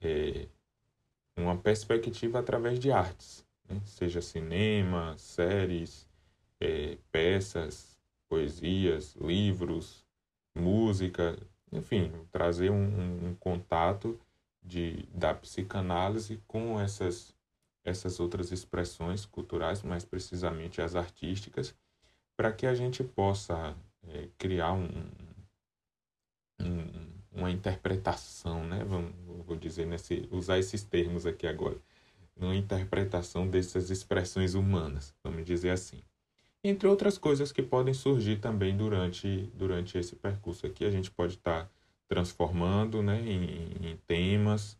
[0.01, 0.47] é,
[1.39, 3.81] uma perspectiva através de artes, né?
[3.85, 6.07] seja cinema, séries,
[6.59, 7.97] é, peças,
[8.27, 10.05] poesias, livros,
[10.55, 11.37] música,
[11.71, 14.19] enfim, trazer um, um, contato
[14.61, 17.35] de, da psicanálise com essas,
[17.83, 21.75] essas outras expressões culturais, mais precisamente as artísticas,
[22.35, 23.75] para que a gente possa
[24.07, 24.89] é, criar um,
[26.61, 28.83] um, uma interpretação, né?
[28.85, 29.11] Vamos,
[29.45, 31.77] vou dizer, nesse, usar esses termos aqui agora,
[32.35, 36.01] uma interpretação dessas expressões humanas, vamos dizer assim
[36.63, 40.85] entre outras coisas que podem surgir também durante, durante esse percurso aqui.
[40.85, 41.69] A gente pode estar tá
[42.07, 44.77] transformando né, em, em temas,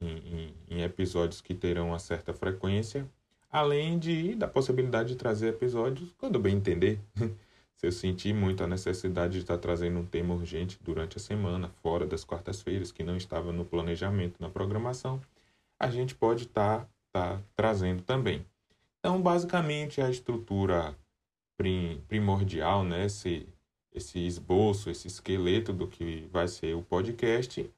[0.00, 3.08] em, em, episódios que terão uma certa frequência,
[3.50, 7.00] além de da possibilidade de trazer episódios quando bem entender.
[7.76, 11.68] Se eu sentir muito a necessidade de estar trazendo um tema urgente durante a semana,
[11.82, 15.20] fora das quartas-feiras, que não estava no planejamento, na programação,
[15.78, 18.46] a gente pode estar, estar trazendo também.
[18.98, 20.96] Então, basicamente, a estrutura
[22.08, 23.04] primordial, né?
[23.04, 23.46] esse,
[23.92, 27.70] esse esboço, esse esqueleto do que vai ser o podcast,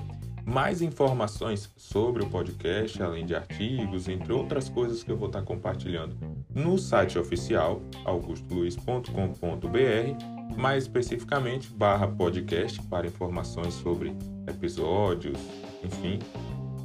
[0.46, 5.42] Mais informações sobre o podcast, além de artigos, entre outras coisas que eu vou estar
[5.42, 6.16] compartilhando
[6.54, 14.16] no site oficial augustoluiz.com.br, mais especificamente barra podcast para informações sobre
[14.48, 15.38] episódios,
[15.84, 16.20] enfim.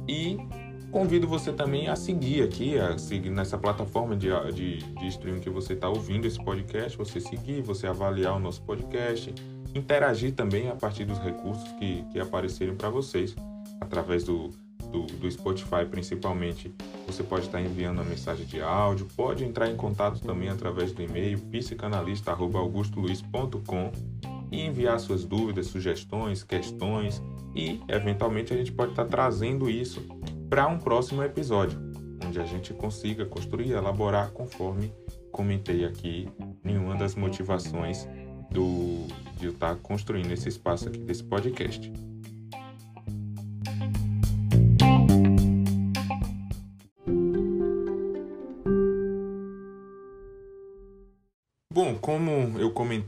[0.07, 0.37] E
[0.91, 5.49] convido você também a seguir aqui, a seguir nessa plataforma de, de, de streaming que
[5.49, 9.33] você está ouvindo esse podcast, você seguir, você avaliar o nosso podcast,
[9.75, 13.35] interagir também a partir dos recursos que, que aparecerem para vocês
[13.79, 14.49] através do,
[14.91, 16.73] do, do, Spotify principalmente,
[17.05, 21.01] você pode estar enviando uma mensagem de áudio, pode entrar em contato também através do
[21.01, 23.91] e-mail psicanalista.augustoluiz.com
[24.51, 27.21] e enviar suas dúvidas, sugestões, questões
[27.55, 30.01] e eventualmente a gente pode estar trazendo isso
[30.49, 31.79] para um próximo episódio,
[32.25, 34.91] onde a gente consiga construir, elaborar conforme
[35.31, 36.27] comentei aqui
[36.65, 38.07] em uma das motivações
[38.51, 39.05] do,
[39.37, 42.08] de eu estar construindo esse espaço aqui desse podcast.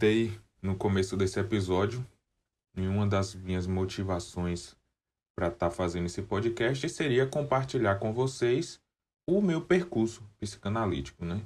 [0.02, 2.04] Comentei no começo desse episódio,
[2.76, 4.76] uma das minhas motivações
[5.36, 8.82] para estar tá fazendo esse podcast seria compartilhar com vocês
[9.28, 11.44] o meu percurso psicanalítico, né?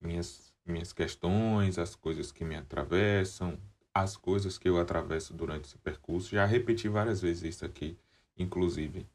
[0.00, 3.56] Minhas, minhas questões, as coisas que me atravessam,
[3.94, 6.30] as coisas que eu atravesso durante esse percurso.
[6.30, 7.96] Já repeti várias vezes isso aqui,
[8.36, 9.06] inclusive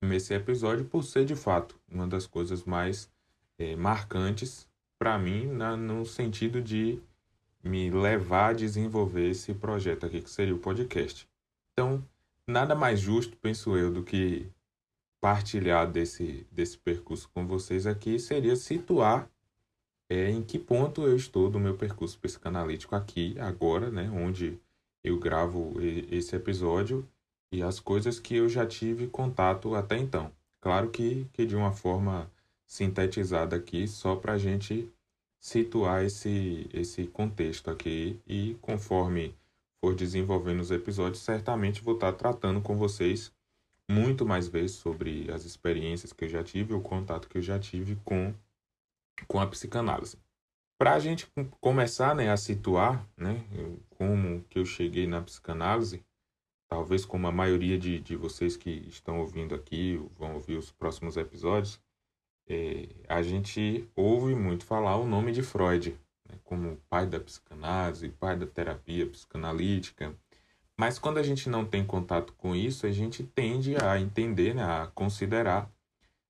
[0.00, 3.10] nesse episódio, por ser de fato uma das coisas mais
[3.58, 4.66] é, marcantes
[4.98, 6.98] para mim, na, no sentido de
[7.62, 11.28] me levar a desenvolver esse projeto aqui, que seria o podcast.
[11.72, 12.04] Então,
[12.46, 14.46] nada mais justo, penso eu, do que
[15.20, 19.30] partilhar desse, desse percurso com vocês aqui, seria situar
[20.10, 24.58] é, em que ponto eu estou do meu percurso psicanalítico aqui, agora, né, onde
[25.04, 25.74] eu gravo
[26.10, 27.08] esse episódio
[27.50, 30.30] e as coisas que eu já tive contato até então.
[30.60, 32.30] Claro que, que de uma forma
[32.66, 34.90] sintetizada aqui só para a gente
[35.42, 39.36] situar esse, esse contexto aqui e conforme
[39.80, 43.32] for desenvolvendo os episódios, certamente vou estar tratando com vocês
[43.90, 47.58] muito mais vezes sobre as experiências que eu já tive, o contato que eu já
[47.58, 48.32] tive com,
[49.26, 50.16] com a psicanálise.
[50.78, 51.26] Para a gente
[51.60, 53.44] começar né, a situar né,
[53.98, 56.04] como que eu cheguei na psicanálise,
[56.68, 61.16] talvez como a maioria de, de vocês que estão ouvindo aqui, vão ouvir os próximos
[61.16, 61.80] episódios,
[62.48, 68.08] é, a gente ouve muito falar o nome de Freud, né, como pai da psicanálise,
[68.08, 70.14] pai da terapia psicanalítica.
[70.76, 74.64] Mas quando a gente não tem contato com isso, a gente tende a entender, né,
[74.64, 75.70] a considerar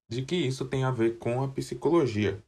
[0.09, 2.43] de que isso tem a ver com a psicologia.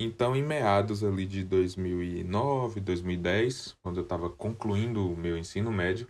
[0.00, 6.06] Então, em meados ali de 2009, 2010, quando eu estava concluindo o meu ensino médio,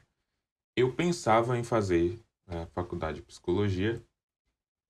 [0.77, 4.01] eu pensava em fazer a faculdade de psicologia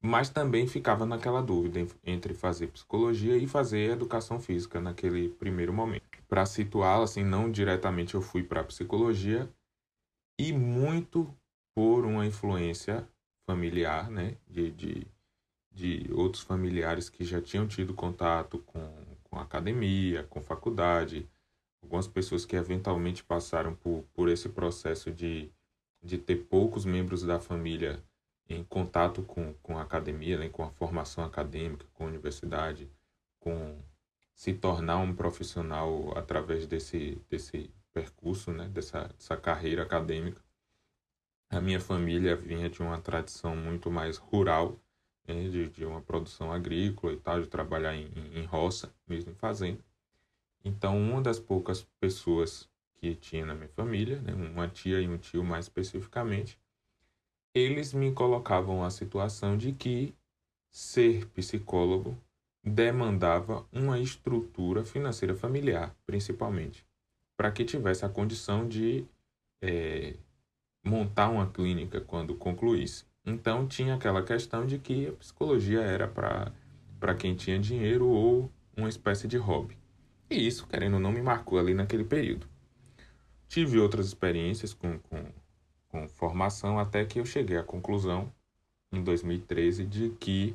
[0.00, 6.04] mas também ficava naquela dúvida entre fazer psicologia e fazer educação física naquele primeiro momento.
[6.28, 9.48] Para situá-la, assim, não diretamente eu fui para psicologia
[10.38, 11.34] e muito
[11.74, 13.08] por uma influência
[13.46, 15.06] familiar, né, de, de,
[15.72, 21.28] de outros familiares que já tinham tido contato com, com academia, com faculdade,
[21.82, 25.50] algumas pessoas que eventualmente passaram por, por esse processo de,
[26.02, 28.02] de ter poucos membros da família
[28.48, 32.90] em contato com, com a academia, né, com a formação acadêmica, com a universidade,
[33.38, 33.78] com
[34.34, 40.40] se tornar um profissional através desse, desse percurso, né, dessa, dessa carreira acadêmica.
[41.50, 44.78] A minha família vinha de uma tradição muito mais rural,
[45.26, 49.34] né, de, de uma produção agrícola e tal, de trabalhar em, em roça, mesmo em
[49.34, 49.84] fazenda.
[50.64, 55.18] Então, uma das poucas pessoas que tinha na minha família, né, uma tia e um
[55.18, 56.58] tio mais especificamente,
[57.54, 60.14] eles me colocavam a situação de que
[60.70, 62.16] ser psicólogo
[62.62, 66.84] demandava uma estrutura financeira familiar, principalmente,
[67.36, 69.04] para que tivesse a condição de
[69.62, 70.14] é,
[70.84, 73.04] montar uma clínica quando concluísse.
[73.24, 78.88] Então tinha aquela questão de que a psicologia era para quem tinha dinheiro ou uma
[78.88, 79.76] espécie de hobby.
[80.30, 82.46] E isso, querendo ou não, me marcou ali naquele período.
[83.48, 85.24] Tive outras experiências com, com,
[86.28, 88.30] formação até que eu cheguei à conclusão,
[88.92, 90.54] em 2013, de que,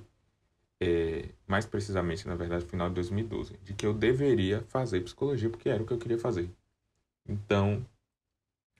[0.80, 5.70] é, mais precisamente, na verdade, final de 2012, de que eu deveria fazer psicologia porque
[5.70, 6.50] era o que eu queria fazer.
[7.28, 7.84] Então,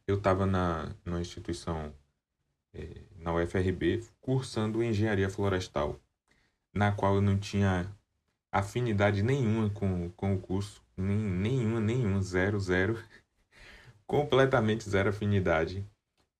[0.06, 1.94] eu estava na numa instituição
[2.74, 6.00] é, na UFRB cursando engenharia florestal,
[6.74, 7.92] na qual eu não tinha
[8.52, 13.04] afinidade nenhuma com, com o curso, nem, nenhuma, nenhuma, zero, zero,
[14.06, 15.88] completamente zero afinidade.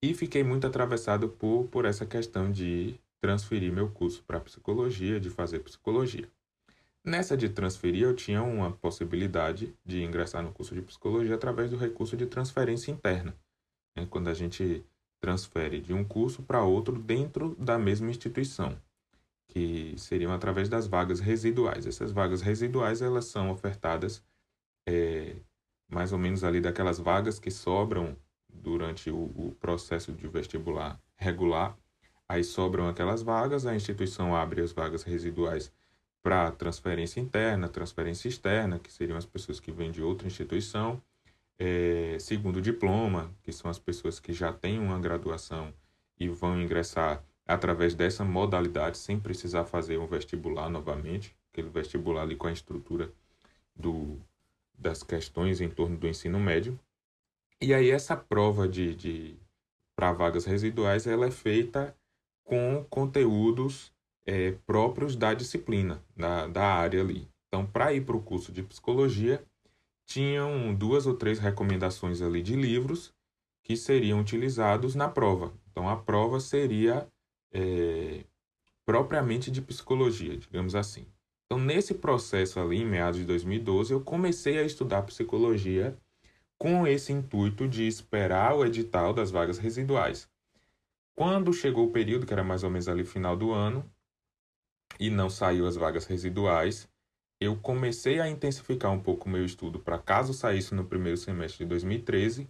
[0.04, 5.30] E fiquei muito atravessado por, por essa questão de transferir meu curso para psicologia, de
[5.30, 6.30] fazer psicologia.
[7.02, 11.78] Nessa de transferir, eu tinha uma possibilidade de ingressar no curso de psicologia através do
[11.78, 13.34] recurso de transferência interna.
[13.96, 14.06] Né?
[14.10, 14.84] Quando a gente
[15.22, 18.78] transfere de um curso para outro dentro da mesma instituição,
[19.48, 21.86] que seriam através das vagas residuais.
[21.86, 24.22] Essas vagas residuais elas são ofertadas
[24.86, 25.34] é,
[25.90, 28.14] mais ou menos ali daquelas vagas que sobram
[28.54, 31.76] durante o, o processo de vestibular regular.
[32.28, 35.72] Aí sobram aquelas vagas, a instituição abre as vagas residuais
[36.22, 41.02] para transferência interna, transferência externa, que seriam as pessoas que vêm de outra instituição,
[41.58, 45.72] é, segundo diploma, que são as pessoas que já têm uma graduação
[46.18, 52.36] e vão ingressar através dessa modalidade, sem precisar fazer um vestibular novamente, aquele vestibular ali
[52.36, 53.12] com a estrutura
[53.76, 54.18] do,
[54.78, 56.78] das questões em torno do ensino médio.
[57.64, 59.36] E aí essa prova de, de
[59.96, 61.96] para vagas residuais ela é feita
[62.44, 63.90] com conteúdos
[64.26, 67.26] é, próprios da disciplina, da, da área ali.
[67.48, 69.42] Então, para ir para o curso de psicologia,
[70.04, 73.14] tinham duas ou três recomendações ali de livros
[73.62, 75.54] que seriam utilizados na prova.
[75.70, 77.08] Então, a prova seria
[77.50, 78.24] é,
[78.84, 81.06] propriamente de psicologia, digamos assim.
[81.46, 85.96] Então, nesse processo ali, em meados de 2012, eu comecei a estudar psicologia
[86.58, 90.28] com esse intuito de esperar o edital das vagas residuais.
[91.14, 93.88] Quando chegou o período, que era mais ou menos ali final do ano,
[94.98, 96.88] e não saiu as vagas residuais,
[97.40, 101.64] eu comecei a intensificar um pouco o meu estudo para caso saísse no primeiro semestre
[101.64, 102.48] de 2013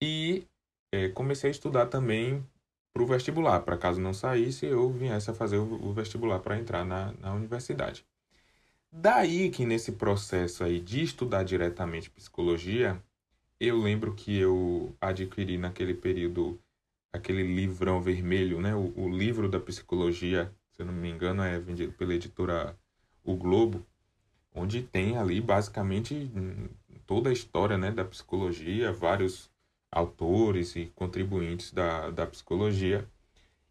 [0.00, 0.46] e
[0.92, 2.44] é, comecei a estudar também
[2.92, 6.84] para o vestibular, para caso não saísse, eu viesse a fazer o, vestibular para entrar
[6.84, 8.04] na, na universidade.
[8.90, 13.02] Daí que nesse processo aí de estudar diretamente psicologia,
[13.64, 16.60] eu lembro que eu adquiri naquele período
[17.12, 18.74] aquele livrão vermelho, né?
[18.74, 22.78] O, o livro da psicologia se eu não me engano, é vendido pela editora
[23.22, 23.86] O Globo,
[24.54, 26.68] onde tem ali basicamente hum,
[27.06, 29.50] toda a história né, da psicologia, vários
[29.90, 33.06] autores e contribuintes da, da psicologia.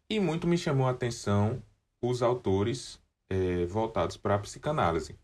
[0.08, 1.62] E muito me chamou a atenção
[2.00, 5.18] os autores é, voltados para a psicanálise.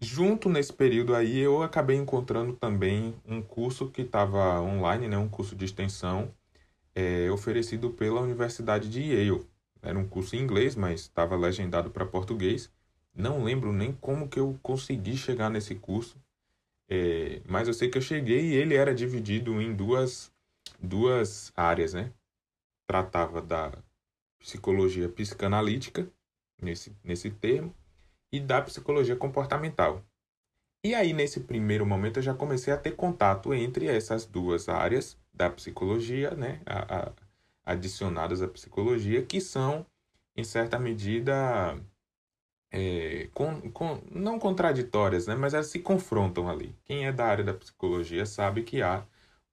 [0.00, 5.28] Junto nesse período aí, eu acabei encontrando também um curso que estava online, né, um
[5.28, 6.32] curso de extensão
[6.94, 9.44] é, oferecido pela Universidade de Yale.
[9.82, 12.70] Era um curso em inglês, mas estava legendado para português.
[13.12, 16.16] Não lembro nem como que eu consegui chegar nesse curso,
[16.88, 20.32] é, mas eu sei que eu cheguei e ele era dividido em duas,
[20.80, 22.12] duas áreas, né?
[22.86, 23.72] Tratava da
[24.38, 26.08] psicologia psicanalítica,
[26.62, 27.74] nesse, nesse termo,
[28.32, 30.04] e da psicologia comportamental.
[30.84, 35.18] E aí, nesse primeiro momento, eu já comecei a ter contato entre essas duas áreas
[35.34, 36.60] da psicologia, né?
[36.66, 37.12] A, a,
[37.66, 39.84] adicionadas à psicologia que são,
[40.36, 41.76] em certa medida,
[42.70, 46.74] é, com, com, não contraditórias, né, mas elas se confrontam ali.
[46.84, 49.04] Quem é da área da psicologia sabe que há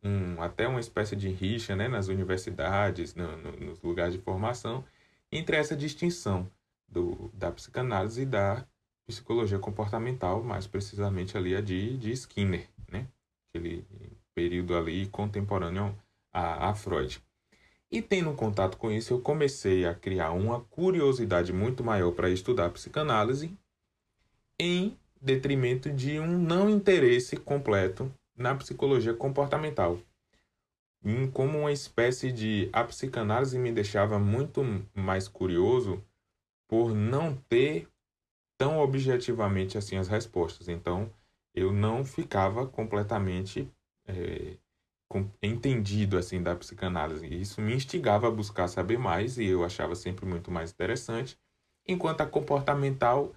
[0.04, 4.86] um, até uma espécie de rixa né, nas universidades, no, no, nos lugares de formação,
[5.32, 6.50] entre essa distinção
[6.88, 8.66] do, da psicanálise e da
[9.08, 13.08] psicologia comportamental, mais precisamente ali a de, de Skinner, né?
[13.50, 13.86] aquele
[14.34, 15.96] período ali contemporâneo
[16.34, 17.22] a, a Freud.
[17.92, 22.70] E tendo contato com isso, eu comecei a criar uma curiosidade muito maior para estudar
[22.72, 23.56] psicanálise,
[24.60, 30.00] em detrimento de um não interesse completo na psicologia comportamental.
[31.34, 32.68] Como uma espécie de.
[32.74, 34.62] A psicanálise me deixava muito
[34.94, 36.04] mais curioso
[36.68, 37.88] por não ter
[38.58, 40.68] tão objetivamente assim as respostas.
[40.68, 41.12] Então,
[41.54, 43.72] eu não ficava completamente
[44.08, 44.58] é,
[45.42, 47.28] entendido assim da psicanálise.
[47.28, 51.40] Isso me instigava a buscar saber mais e eu achava sempre muito mais interessante.
[51.88, 53.34] Enquanto a comportamental,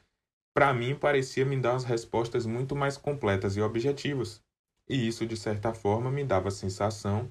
[0.54, 4.42] para mim, parecia me dar as respostas muito mais completas e objetivas.
[4.88, 7.28] E isso, de certa forma, me dava a sensação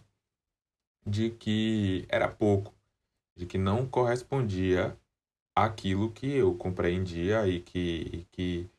[1.06, 2.74] de que era pouco,
[3.36, 4.95] de que não correspondia
[5.58, 8.70] àquilo que eu compreendia e que, que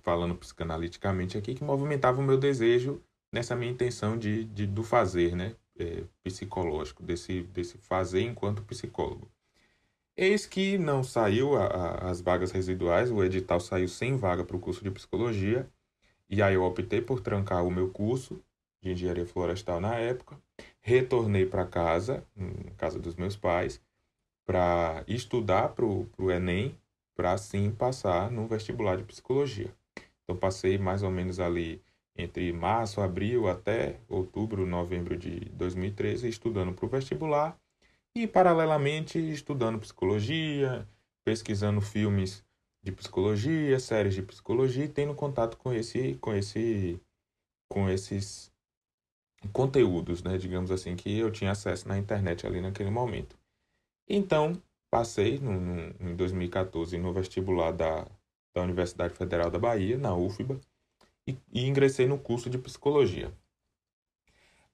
[0.00, 3.02] falando psicanaliticamente aqui, que movimentava o meu desejo
[3.32, 5.56] nessa minha intenção de, de do fazer, né?
[5.76, 9.28] É, psicológico, desse, desse fazer enquanto psicólogo.
[10.16, 14.56] Eis que não saiu a, a, as vagas residuais, o edital saiu sem vaga para
[14.56, 15.68] o curso de psicologia,
[16.30, 18.40] e aí eu optei por trancar o meu curso
[18.80, 20.40] de engenharia florestal na época,
[20.80, 22.24] retornei para casa,
[22.76, 23.82] casa dos meus pais,
[24.46, 26.78] para estudar para o Enem,
[27.14, 29.74] para assim passar no vestibular de psicologia.
[30.22, 31.82] Então passei mais ou menos ali
[32.16, 37.58] entre março, abril até outubro, novembro de 2013 estudando para o vestibular
[38.14, 40.88] e paralelamente estudando psicologia,
[41.24, 42.44] pesquisando filmes
[42.82, 47.00] de psicologia, séries de psicologia e tendo contato com esse com esse
[47.68, 48.52] com esses
[49.52, 53.36] conteúdos, né, digamos assim, que eu tinha acesso na internet ali naquele momento.
[54.08, 58.06] Então, passei no, no, em 2014 no vestibular da,
[58.54, 60.60] da Universidade Federal da Bahia, na UFBA,
[61.26, 63.32] e, e ingressei no curso de psicologia.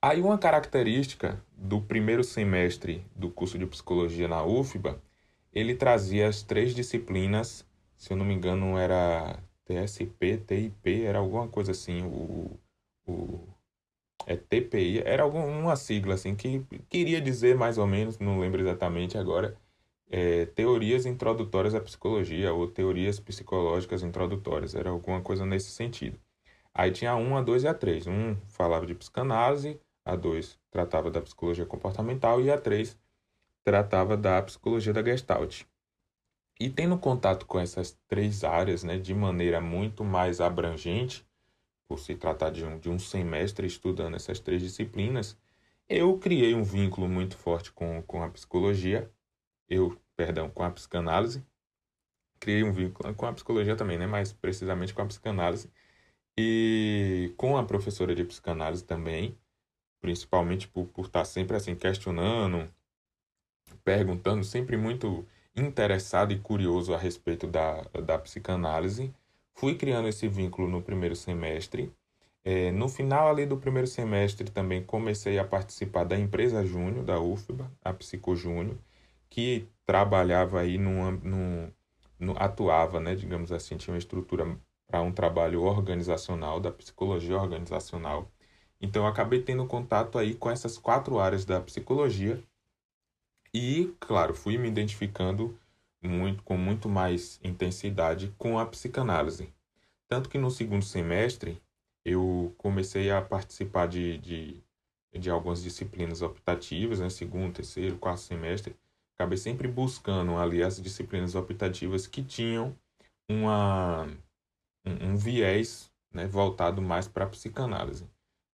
[0.03, 5.01] Aí uma característica do primeiro semestre do curso de psicologia na UFBA,
[5.53, 7.67] ele trazia as três disciplinas,
[7.97, 12.59] se eu não me engano era TSP, TIP, era alguma coisa assim, o,
[13.07, 13.47] o
[14.27, 19.17] é TPI, era alguma sigla assim que queria dizer mais ou menos, não lembro exatamente
[19.19, 19.57] agora,
[20.11, 26.19] é, teorias introdutórias à psicologia ou teorias psicológicas introdutórias, era alguma coisa nesse sentido.
[26.75, 28.07] Aí tinha a 1, a 2 e a 3.
[28.07, 32.99] Um falava de psicanálise, a 2 tratava da psicologia comportamental e a 3
[33.65, 35.65] tratava da psicologia da Gestalt.
[36.59, 41.27] E tendo contato com essas três áreas né, de maneira muito mais abrangente,
[41.91, 45.37] por se tratar de um, de um semestre estudando essas três disciplinas,
[45.89, 49.11] eu criei um vínculo muito forte com, com a psicologia,
[49.69, 51.45] eu, perdão, com a psicanálise,
[52.39, 55.69] criei um vínculo com a psicologia também, né, mais precisamente com a psicanálise,
[56.39, 59.37] e com a professora de psicanálise também,
[60.01, 62.73] principalmente por, por estar sempre assim questionando,
[63.83, 65.27] perguntando, sempre muito
[65.57, 69.13] interessado e curioso a respeito da, da psicanálise.
[69.55, 71.93] Fui criando esse vínculo no primeiro semestre.
[72.43, 77.21] É, no final ali do primeiro semestre também comecei a participar da empresa Júnior, da
[77.21, 78.79] UFBA, a Psico Júnior,
[79.29, 81.73] que trabalhava aí num, num,
[82.19, 88.31] num, atuava, né, digamos assim, tinha uma estrutura para um trabalho organizacional, da psicologia organizacional.
[88.81, 92.43] Então, acabei tendo contato aí com essas quatro áreas da psicologia
[93.53, 95.59] e, claro, fui me identificando
[96.03, 99.53] muito, com muito mais intensidade com a psicanálise.
[100.09, 101.61] Tanto que no segundo semestre
[102.05, 104.63] eu comecei a participar de, de,
[105.19, 107.11] de algumas disciplinas optativas, né?
[107.11, 108.75] segundo, terceiro, quarto semestre.
[109.15, 112.75] Acabei sempre buscando ali as disciplinas optativas que tinham
[113.29, 114.07] uma
[114.85, 118.09] um, um viés né, voltado mais para a psicanálise.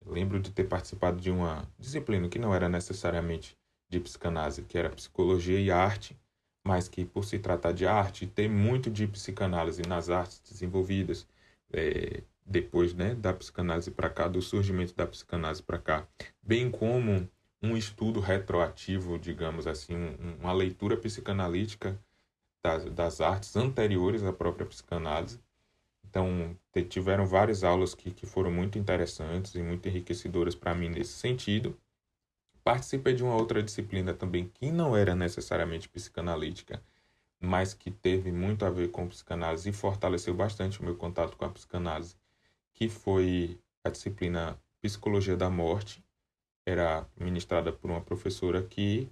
[0.05, 3.57] Lembro de ter participado de uma disciplina que não era necessariamente
[3.89, 6.17] de psicanálise, que era psicologia e arte,
[6.63, 11.27] mas que por se tratar de arte, tem muito de psicanálise nas artes desenvolvidas.
[11.71, 16.07] É, depois né, da psicanálise para cá, do surgimento da psicanálise para cá,
[16.41, 17.27] bem como
[17.61, 21.97] um estudo retroativo, digamos assim, um, uma leitura psicanalítica
[22.61, 25.39] das, das artes anteriores à própria psicanálise,
[26.13, 26.55] então,
[26.89, 31.75] tiveram várias aulas que, que foram muito interessantes e muito enriquecedoras para mim nesse sentido.
[32.63, 36.81] Participei de uma outra disciplina também que não era necessariamente psicanalítica,
[37.39, 41.43] mas que teve muito a ver com psicanálise e fortaleceu bastante o meu contato com
[41.43, 42.15] a psicanálise,
[42.73, 46.03] que foi a disciplina Psicologia da Morte.
[46.65, 49.09] Era ministrada por uma professora que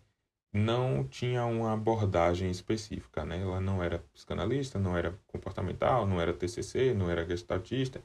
[0.54, 3.42] não tinha uma abordagem específica, né?
[3.42, 8.02] Ela não era psicanalista, não era comportamental, não era TCC, não era gestaltista.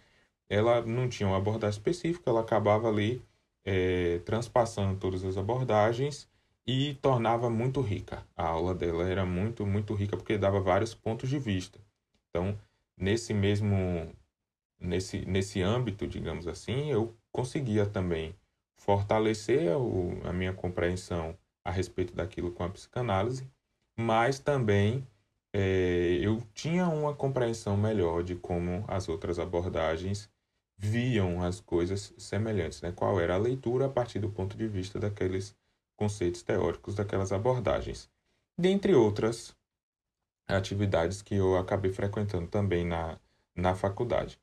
[0.49, 3.23] Ela não tinha uma abordagem específica, ela acabava ali
[3.67, 6.29] é, transpassando todas as abordagens
[6.67, 8.25] e tornava muito rica.
[8.37, 11.81] A aula dela era muito, muito rica porque dava vários pontos de vista.
[12.31, 12.57] Então,
[12.97, 13.77] nesse mesmo
[14.79, 18.35] nesse, nesse âmbito, digamos assim, eu conseguia também
[18.77, 23.49] fortalecer o, a minha compreensão a respeito daquilo com a psicanálise,
[23.97, 25.07] mas também
[25.53, 30.31] é, eu tinha uma compreensão melhor de como as outras abordagens
[30.77, 32.93] viam as coisas semelhantes, né?
[32.93, 35.57] Qual era a leitura a partir do ponto de vista daqueles
[35.97, 38.11] conceitos teóricos daquelas abordagens.
[38.57, 39.57] Dentre outras
[40.47, 43.19] atividades que eu acabei frequentando também na,
[43.55, 44.39] na faculdade.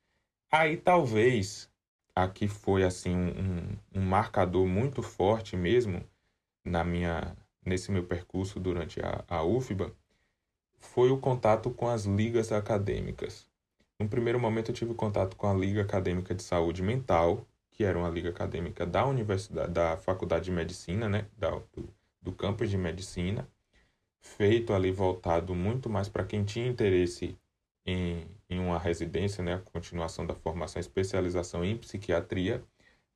[0.52, 1.70] Aí talvez
[2.16, 6.04] aqui foi assim um, um marcador muito forte mesmo
[6.64, 9.96] na minha nesse meu percurso durante a, a UFBA
[10.78, 13.50] foi o contato com as ligas acadêmicas.
[14.04, 17.98] No primeiro momento eu tive contato com a Liga Acadêmica de Saúde Mental, que era
[17.98, 21.88] uma liga acadêmica da universidade, da Faculdade de Medicina, né, da, do,
[22.22, 23.48] do campus de Medicina,
[24.20, 27.38] feito ali voltado muito mais para quem tinha interesse
[27.86, 32.62] em, em uma residência, né, a continuação da formação especialização em psiquiatria,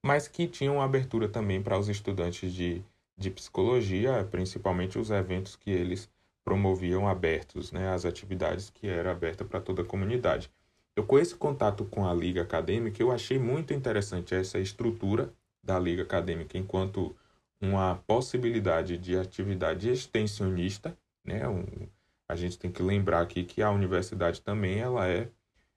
[0.01, 2.81] mas que tinha uma abertura também para os estudantes de,
[3.17, 6.09] de psicologia, principalmente os eventos que eles
[6.45, 10.49] promoviam abertos, né, as atividades que era aberta para toda a comunidade.
[10.97, 15.31] Eu com esse contato com a liga acadêmica, eu achei muito interessante essa estrutura
[15.63, 17.15] da liga acadêmica enquanto
[17.61, 21.47] uma possibilidade de atividade extensionista, né?
[21.47, 21.87] Um,
[22.27, 25.29] a gente tem que lembrar aqui que a universidade também ela é,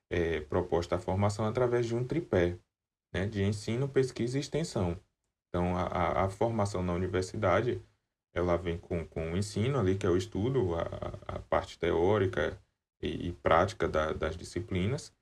[0.09, 2.57] é proposta a formação através de um tripé,
[3.13, 3.27] né?
[3.27, 4.99] De ensino, pesquisa e extensão.
[5.49, 7.79] Então, a, a formação na universidade
[8.33, 12.59] ela vem com, com o ensino ali, que é o estudo, a, a parte teórica
[13.01, 15.13] e, e prática da, das disciplinas.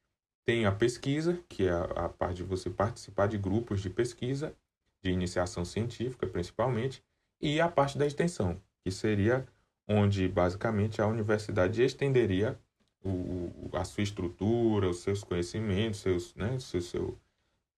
[0.45, 4.53] Tem a pesquisa, que é a, a parte de você participar de grupos de pesquisa,
[5.01, 7.03] de iniciação científica principalmente,
[7.41, 9.47] e a parte da extensão, que seria
[9.87, 12.59] onde basicamente a universidade estenderia
[13.03, 17.17] o, a sua estrutura, os seus conhecimentos, seus, né, seu, seu,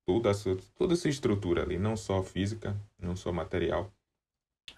[0.05, 3.91] toda, a sua, toda essa estrutura ali, não só física, não só material,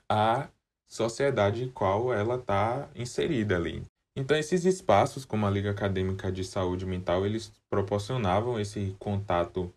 [0.09, 0.49] a
[0.85, 3.83] sociedade em qual ela está inserida ali.
[4.15, 9.73] Então, esses espaços, como a Liga Acadêmica de Saúde Mental, eles proporcionavam esse contato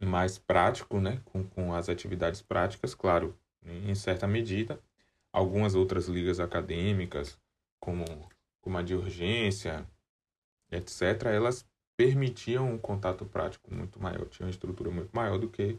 [0.00, 4.80] mais prático, né, com, com as atividades práticas, claro, em certa medida.
[5.30, 7.38] Algumas outras ligas acadêmicas,
[7.78, 8.04] como,
[8.62, 9.86] como a de urgência,
[10.70, 11.66] etc., elas
[11.96, 15.78] permitiam um contato prático muito maior, tinham uma estrutura muito maior do que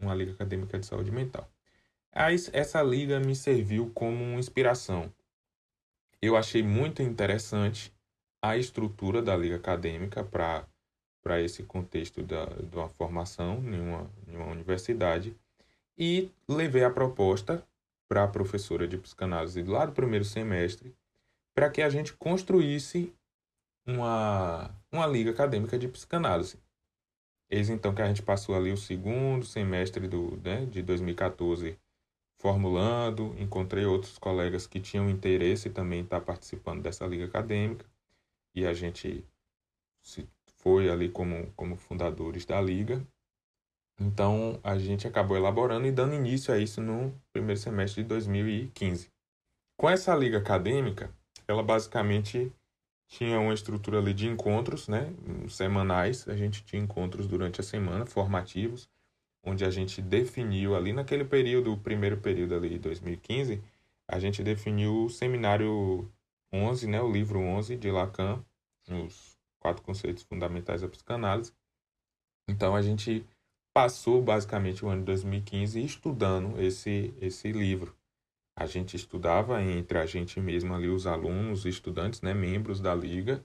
[0.00, 1.48] uma liga acadêmica de saúde mental.
[2.52, 5.12] Essa liga me serviu como inspiração
[6.20, 7.92] eu achei muito interessante
[8.42, 14.36] a estrutura da liga acadêmica para esse contexto da, de uma formação em uma, em
[14.36, 15.36] uma universidade
[15.96, 17.66] e levei a proposta
[18.08, 20.94] para a professora de psicanálise lá do primeiro semestre
[21.54, 23.12] para que a gente construísse
[23.86, 26.58] uma, uma liga acadêmica de psicanálise.
[27.50, 31.78] Eis então que a gente passou ali o segundo semestre do, né, de 2014
[32.38, 37.84] formulando, encontrei outros colegas que tinham interesse também estar participando dessa liga acadêmica
[38.54, 39.24] e a gente
[40.58, 43.04] foi ali como, como fundadores da liga.
[44.00, 49.10] Então a gente acabou elaborando e dando início a isso no primeiro semestre de 2015.
[49.76, 51.12] Com essa liga acadêmica,
[51.46, 52.52] ela basicamente
[53.08, 55.12] tinha uma estrutura ali de encontros, né,
[55.48, 56.28] semanais.
[56.28, 58.88] A gente tinha encontros durante a semana, formativos,
[59.48, 63.62] onde a gente definiu ali naquele período, o primeiro período ali, 2015,
[64.06, 66.10] a gente definiu o seminário
[66.52, 68.44] 11, né, o livro 11 de Lacan,
[68.88, 71.52] os quatro conceitos fundamentais da psicanálise.
[72.48, 73.26] Então a gente
[73.72, 77.94] passou basicamente o ano de 2015 estudando esse esse livro.
[78.56, 83.44] A gente estudava entre a gente mesmo ali os alunos, estudantes, né, membros da liga,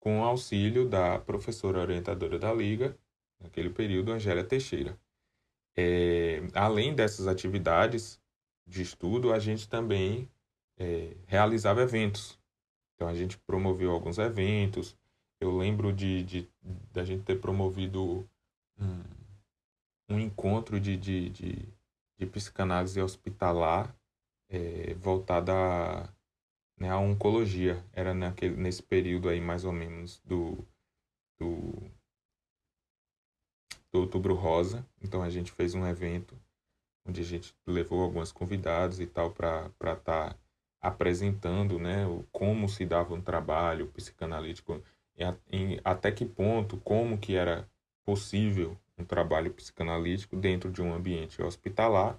[0.00, 2.96] com o auxílio da professora orientadora da liga,
[3.40, 4.98] naquele período, Angélia Teixeira.
[5.76, 8.20] É, além dessas atividades
[8.66, 10.28] de estudo, a gente também
[10.78, 12.38] é, realizava eventos.
[12.94, 14.96] Então, a gente promoveu alguns eventos.
[15.40, 16.48] Eu lembro de, de,
[16.92, 18.28] de a gente ter promovido
[18.78, 19.02] um,
[20.08, 21.68] um encontro de, de, de,
[22.18, 23.94] de psicanálise hospitalar
[24.48, 26.08] é, voltada a,
[26.78, 27.84] né, à oncologia.
[27.92, 30.64] Era naquele, nesse período aí, mais ou menos, do,
[31.38, 31.90] do
[33.94, 34.84] do Outubro Rosa.
[35.00, 36.36] Então a gente fez um evento
[37.06, 40.36] onde a gente levou algumas convidados e tal para estar tá
[40.80, 44.82] apresentando né, como se dava um trabalho psicanalítico,
[45.84, 47.68] até que ponto, como que era
[48.04, 52.18] possível um trabalho psicanalítico dentro de um ambiente hospitalar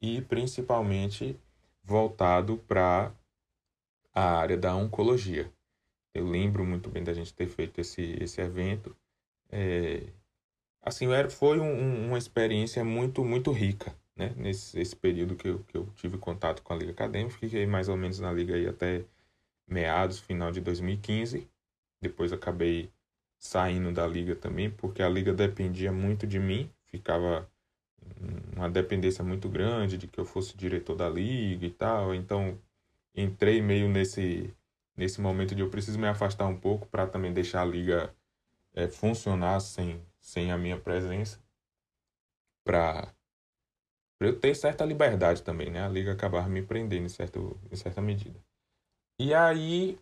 [0.00, 1.38] e principalmente
[1.84, 3.12] voltado para
[4.12, 5.50] a área da oncologia.
[6.14, 8.94] Eu lembro muito bem da gente ter feito esse, esse evento.
[9.50, 10.11] É,
[10.82, 14.34] assim, foi um, uma experiência muito, muito rica, né?
[14.36, 17.88] Nesse esse período que eu, que eu tive contato com a Liga Acadêmica, fiquei mais
[17.88, 19.04] ou menos na Liga aí até
[19.66, 21.48] meados, final de 2015.
[22.00, 22.90] Depois acabei
[23.38, 27.48] saindo da Liga também, porque a Liga dependia muito de mim, ficava
[28.56, 32.14] uma dependência muito grande de que eu fosse diretor da Liga e tal.
[32.14, 32.58] Então,
[33.14, 34.54] entrei meio nesse,
[34.96, 38.14] nesse momento de eu preciso me afastar um pouco para também deixar a Liga
[38.74, 41.38] é, funcionar sem, sem a minha presença
[42.64, 43.12] para
[44.20, 45.84] eu ter certa liberdade também, né?
[45.84, 48.40] A liga acabava me prendendo em, certo, em certa medida.
[49.18, 49.98] E aí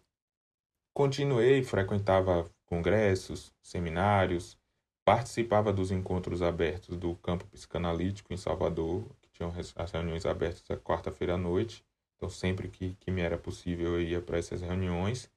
[0.94, 4.58] continuei, frequentava congressos, seminários,
[5.04, 10.76] participava dos encontros abertos do campo psicanalítico em Salvador, que tinham as reuniões abertas a
[10.76, 11.84] quarta-feira à noite.
[12.16, 15.30] Então, sempre que, que me era possível, eu ia para essas reuniões.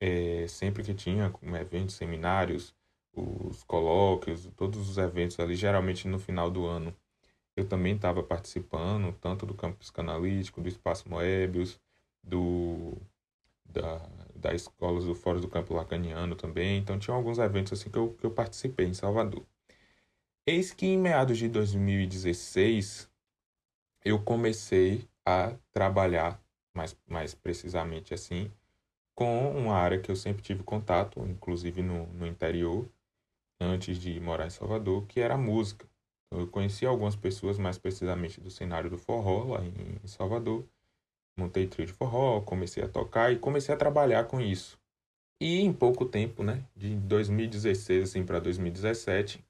[0.00, 2.74] É, sempre que tinha eventos, seminários,
[3.16, 6.94] os colóquios, todos os eventos ali, geralmente no final do ano,
[7.56, 11.80] eu também estava participando, tanto do campo psicanalítico, do Espaço Moebius,
[12.22, 12.96] do,
[13.64, 13.98] da,
[14.34, 16.78] da escola do Fórum do Campo Lacaniano também.
[16.78, 19.42] Então, tinha alguns eventos assim que eu, que eu participei em Salvador.
[20.46, 23.10] Eis que em meados de 2016,
[24.04, 26.40] eu comecei a trabalhar,
[26.74, 28.50] mais, mais precisamente assim,
[29.14, 32.86] com uma área que eu sempre tive contato, inclusive no, no interior,
[33.60, 35.86] antes de morar em Salvador, que era a música.
[36.26, 40.64] Então, eu conheci algumas pessoas, mais precisamente do cenário do forró, lá em Salvador.
[41.38, 44.78] Montei trio de forró, comecei a tocar e comecei a trabalhar com isso.
[45.40, 49.44] E em pouco tempo, né, de 2016 assim, para 2017,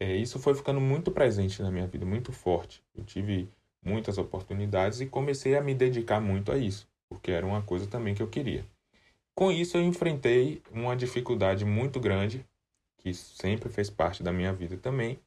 [0.00, 2.82] é, isso foi ficando muito presente na minha vida, muito forte.
[2.94, 3.48] Eu tive
[3.84, 8.14] muitas oportunidades e comecei a me dedicar muito a isso, porque era uma coisa também
[8.14, 8.64] que eu queria.
[9.34, 12.46] Com isso, eu enfrentei uma dificuldade muito grande,
[13.04, 15.20] que sempre fez parte da minha vida também,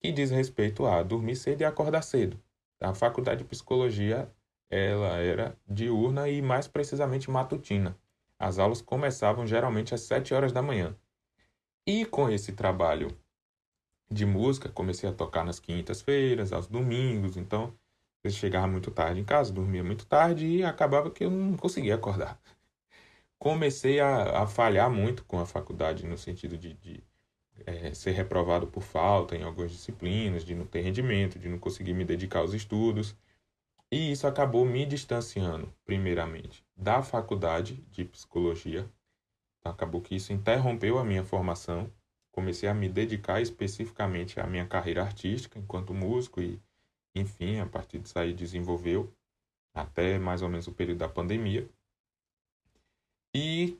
[0.00, 2.40] que diz respeito a dormir cedo e acordar cedo.
[2.80, 4.32] A faculdade de psicologia
[4.70, 7.94] ela era diurna e mais precisamente matutina.
[8.38, 10.96] As aulas começavam geralmente às 7 horas da manhã.
[11.86, 13.14] E com esse trabalho
[14.10, 17.74] de música, comecei a tocar nas quintas-feiras, aos domingos, então
[18.22, 21.96] eu chegava muito tarde em casa, dormia muito tarde e acabava que eu não conseguia
[21.96, 22.40] acordar
[23.38, 27.02] comecei a, a falhar muito com a faculdade, no sentido de, de
[27.66, 31.94] é, ser reprovado por falta em algumas disciplinas, de não ter rendimento, de não conseguir
[31.94, 33.16] me dedicar aos estudos.
[33.90, 38.88] E isso acabou me distanciando, primeiramente, da faculdade de psicologia.
[39.60, 41.90] Então, acabou que isso interrompeu a minha formação.
[42.32, 46.60] Comecei a me dedicar especificamente à minha carreira artística enquanto músico e,
[47.14, 49.12] enfim, a partir disso aí desenvolveu
[49.72, 51.68] até mais ou menos o período da pandemia.
[53.34, 53.76] E,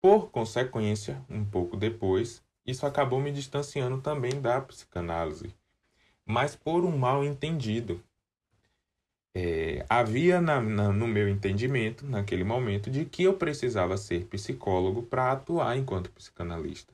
[0.00, 5.52] por consequência, um pouco depois, isso acabou me distanciando também da psicanálise,
[6.24, 8.00] mas por um mal entendido.
[9.34, 15.02] É, havia na, na, no meu entendimento, naquele momento, de que eu precisava ser psicólogo
[15.02, 16.92] para atuar enquanto psicanalista.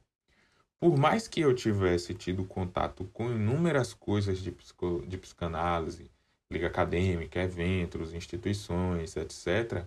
[0.81, 6.09] Por mais que eu tivesse tido contato com inúmeras coisas de, psico, de psicanálise,
[6.51, 9.85] liga acadêmica, eventos, instituições, etc.,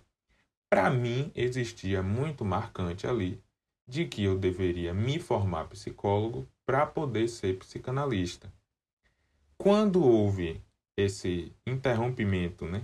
[0.71, 3.43] para mim existia muito marcante ali
[3.85, 8.49] de que eu deveria me formar psicólogo para poder ser psicanalista.
[9.57, 10.63] Quando houve
[10.95, 12.83] esse interrompimento né,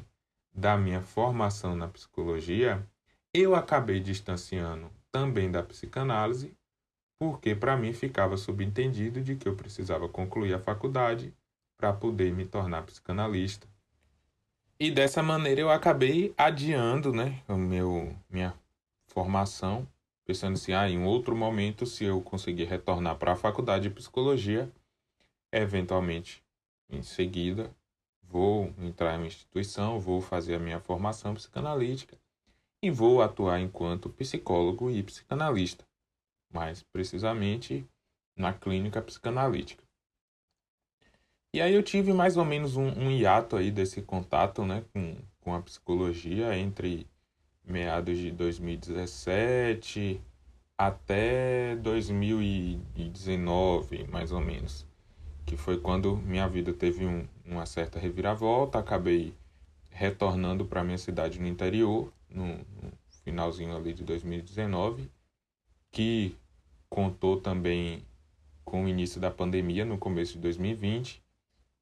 [0.54, 2.86] da minha formação na psicologia,
[3.34, 6.54] eu acabei distanciando também da psicanálise,
[7.18, 11.34] porque para mim ficava subentendido de que eu precisava concluir a faculdade
[11.78, 13.66] para poder me tornar psicanalista.
[14.80, 18.54] E dessa maneira eu acabei adiando, né, o meu minha
[19.08, 19.88] formação,
[20.24, 24.72] pensando assim, ah, em outro momento, se eu conseguir retornar para a faculdade de psicologia,
[25.52, 26.44] eventualmente,
[26.92, 27.76] em seguida,
[28.22, 32.16] vou entrar em uma instituição, vou fazer a minha formação psicanalítica
[32.80, 35.88] e vou atuar enquanto psicólogo e psicanalista,
[36.54, 37.84] mais precisamente
[38.36, 39.87] na clínica psicanalítica.
[41.54, 45.16] E aí eu tive mais ou menos um, um hiato aí desse contato né, com,
[45.40, 47.08] com a psicologia entre
[47.64, 50.20] meados de 2017
[50.78, 54.86] até 2019, mais ou menos.
[55.46, 59.34] Que foi quando minha vida teve um, uma certa reviravolta, acabei
[59.90, 62.92] retornando para minha cidade no interior, no, no
[63.24, 65.10] finalzinho ali de 2019,
[65.92, 66.36] que
[66.90, 68.04] contou também
[68.66, 71.26] com o início da pandemia no começo de 2020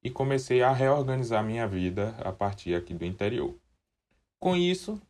[0.05, 3.55] e comecei a reorganizar minha vida a partir aqui do interior.
[4.39, 5.01] Com isso,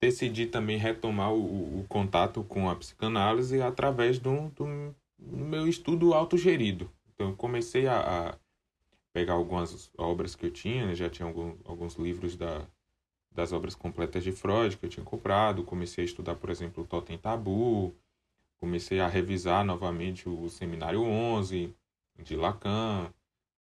[0.00, 6.90] decidi também retomar o, o contato com a psicanálise através do, do, meu estudo autogerido.
[7.14, 8.38] Então, comecei a, a,
[9.12, 10.96] pegar algumas obras que eu tinha, né?
[10.96, 12.66] já tinha algum, alguns livros da,
[13.30, 16.86] das obras completas de Freud que eu tinha comprado, comecei a estudar, por exemplo, o
[16.88, 17.94] Totem Tabu,
[18.58, 21.72] comecei a revisar novamente o Seminário 11
[22.18, 23.12] de Lacan,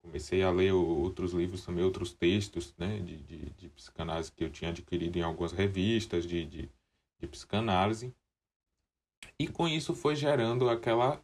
[0.06, 4.50] comecei a ler outros livros também, outros textos né, de, de, de psicanálise que eu
[4.50, 6.70] tinha adquirido em algumas revistas de, de,
[7.20, 8.14] de psicanálise.
[9.40, 11.20] E com isso foi gerando aquela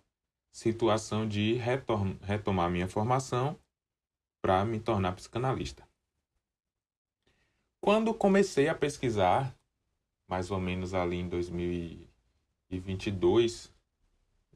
[0.51, 3.57] situação de retom retomar minha formação
[4.41, 5.87] para me tornar psicanalista.
[7.79, 9.55] Quando comecei a pesquisar,
[10.27, 13.71] mais ou menos ali em 2022,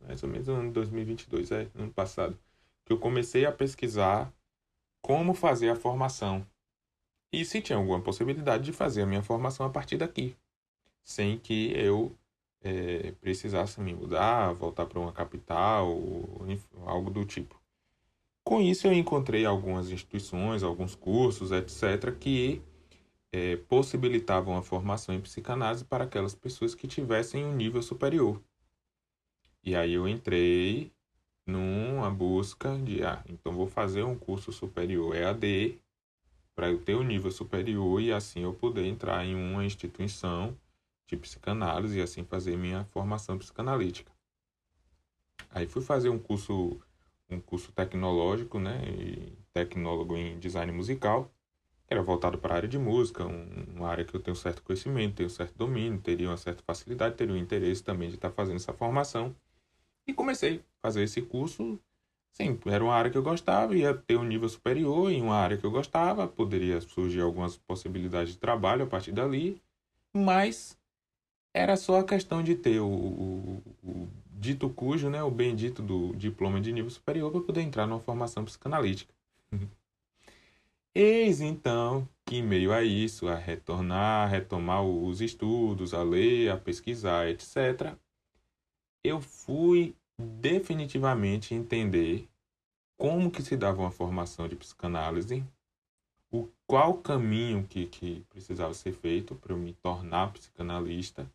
[0.02, 2.38] mais ou menos no ano 2022, é, ano passado,
[2.86, 4.32] que eu comecei a pesquisar
[5.02, 6.46] como fazer a formação
[7.36, 10.36] e se tinha alguma possibilidade de fazer a minha formação a partir daqui,
[11.04, 12.16] sem que eu
[12.62, 16.00] é, precisasse me mudar, voltar para uma capital,
[16.86, 17.60] algo do tipo.
[18.44, 22.62] Com isso, eu encontrei algumas instituições, alguns cursos, etc., que
[23.32, 28.42] é, possibilitavam a formação em psicanálise para aquelas pessoas que tivessem um nível superior.
[29.64, 30.92] E aí eu entrei
[31.46, 35.80] numa busca de, ah, então vou fazer um curso superior EAD
[36.56, 40.58] para eu ter um nível superior e assim eu poder entrar em uma instituição
[41.08, 44.12] de psicanálise e assim fazer minha formação psicanalítica.
[45.52, 46.80] Aí fui fazer um curso
[47.30, 48.80] um curso tecnológico, né,
[49.54, 51.32] tecnólogo em design musical,
[51.88, 54.62] que era voltado para a área de música, um, uma área que eu tenho certo
[54.64, 58.58] conhecimento, tenho certo domínio, teria uma certa facilidade, teria um interesse também de estar fazendo
[58.58, 59.36] essa formação.
[60.08, 61.80] E comecei a fazer esse curso
[62.36, 65.56] Sim, era uma área que eu gostava, ia ter um nível superior em uma área
[65.56, 69.62] que eu gostava, poderia surgir algumas possibilidades de trabalho a partir dali,
[70.14, 70.78] mas
[71.54, 76.14] era só a questão de ter o, o, o dito cujo, né, o bendito do
[76.14, 79.14] diploma de nível superior para poder entrar numa formação psicanalítica.
[80.94, 86.58] Eis então que, em meio a isso, a retornar, retomar os estudos, a ler, a
[86.58, 87.96] pesquisar, etc.,
[89.06, 92.28] eu fui definitivamente entender
[92.98, 95.46] como que se dava uma formação de psicanálise,
[96.32, 101.30] o qual caminho que, que precisava ser feito para eu me tornar psicanalista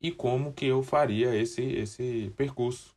[0.00, 2.94] e como que eu faria esse, esse percurso.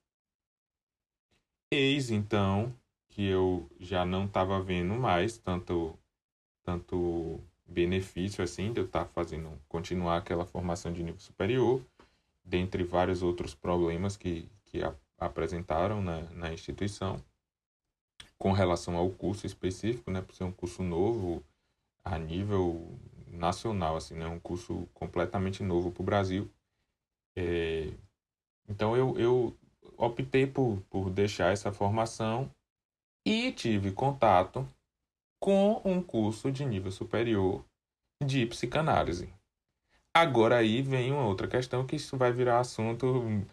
[1.71, 2.73] Eis então
[3.09, 5.97] que eu já não estava vendo mais tanto,
[6.63, 11.81] tanto benefício assim de eu estar tá fazendo, continuar aquela formação de nível superior,
[12.45, 14.79] dentre vários outros problemas que, que
[15.17, 17.21] apresentaram na, na instituição
[18.37, 21.43] com relação ao curso específico, né, por ser um curso novo
[22.03, 26.51] a nível nacional, assim, né, um curso completamente novo para o Brasil.
[27.35, 27.91] É,
[28.69, 29.57] então eu, eu
[29.97, 32.51] optei por, por deixar essa formação
[33.25, 34.67] e tive contato
[35.39, 37.63] com um curso de nível superior
[38.23, 39.33] de psicanálise.
[40.17, 43.45] Agora aí vem uma outra questão que isso vai virar assunto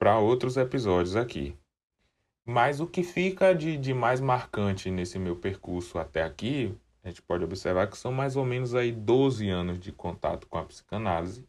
[0.00, 1.56] para outros episódios aqui.
[2.44, 7.22] Mas o que fica de, de mais marcante nesse meu percurso até aqui, a gente
[7.22, 11.48] pode observar que são mais ou menos aí 12 anos de contato com a psicanálise.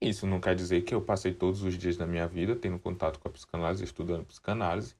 [0.00, 3.20] Isso não quer dizer que eu passei todos os dias da minha vida tendo contato
[3.20, 4.96] com a psicanálise, estudando psicanálise.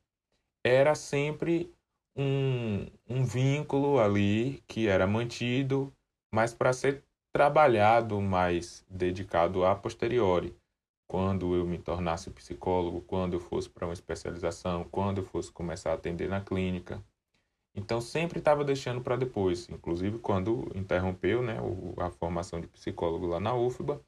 [0.62, 1.74] Era sempre
[2.14, 5.90] um, um vínculo ali que era mantido,
[6.30, 7.02] mas para ser
[7.32, 10.56] trabalhado mais dedicado a posteriori
[11.06, 15.90] quando eu me tornasse psicólogo, quando eu fosse para uma especialização, quando eu fosse começar
[15.90, 17.02] a atender na clínica.
[17.74, 21.56] Então sempre estava deixando para depois, inclusive quando interrompeu né,
[21.98, 24.00] a formação de psicólogo lá na UFBA,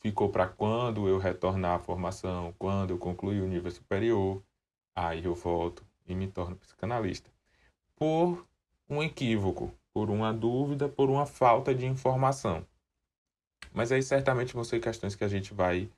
[0.00, 4.42] ficou para quando eu retornar à formação, quando eu concluir o nível superior,
[4.94, 7.30] aí eu volto e me torno psicanalista.
[7.96, 8.46] Por
[8.88, 12.64] um equívoco, por uma dúvida, por uma falta de informação.
[13.74, 15.90] Mas aí certamente vão ser questões que a gente vai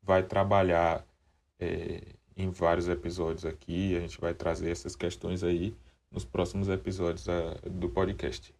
[0.00, 1.04] vai trabalhar
[1.58, 2.00] é,
[2.36, 3.96] em vários episódios aqui.
[3.96, 5.74] A gente vai trazer essas questões aí
[6.12, 8.54] nos próximos episódios a, do podcast.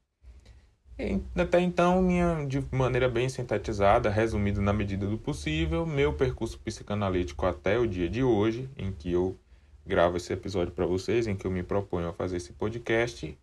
[0.98, 6.58] E, até então, minha, de maneira bem sintetizada, resumido na medida do possível, meu percurso
[6.58, 9.38] psicanalítico até o dia de hoje, em que eu
[9.86, 13.38] gravo esse episódio para vocês, em que eu me proponho a fazer esse podcast,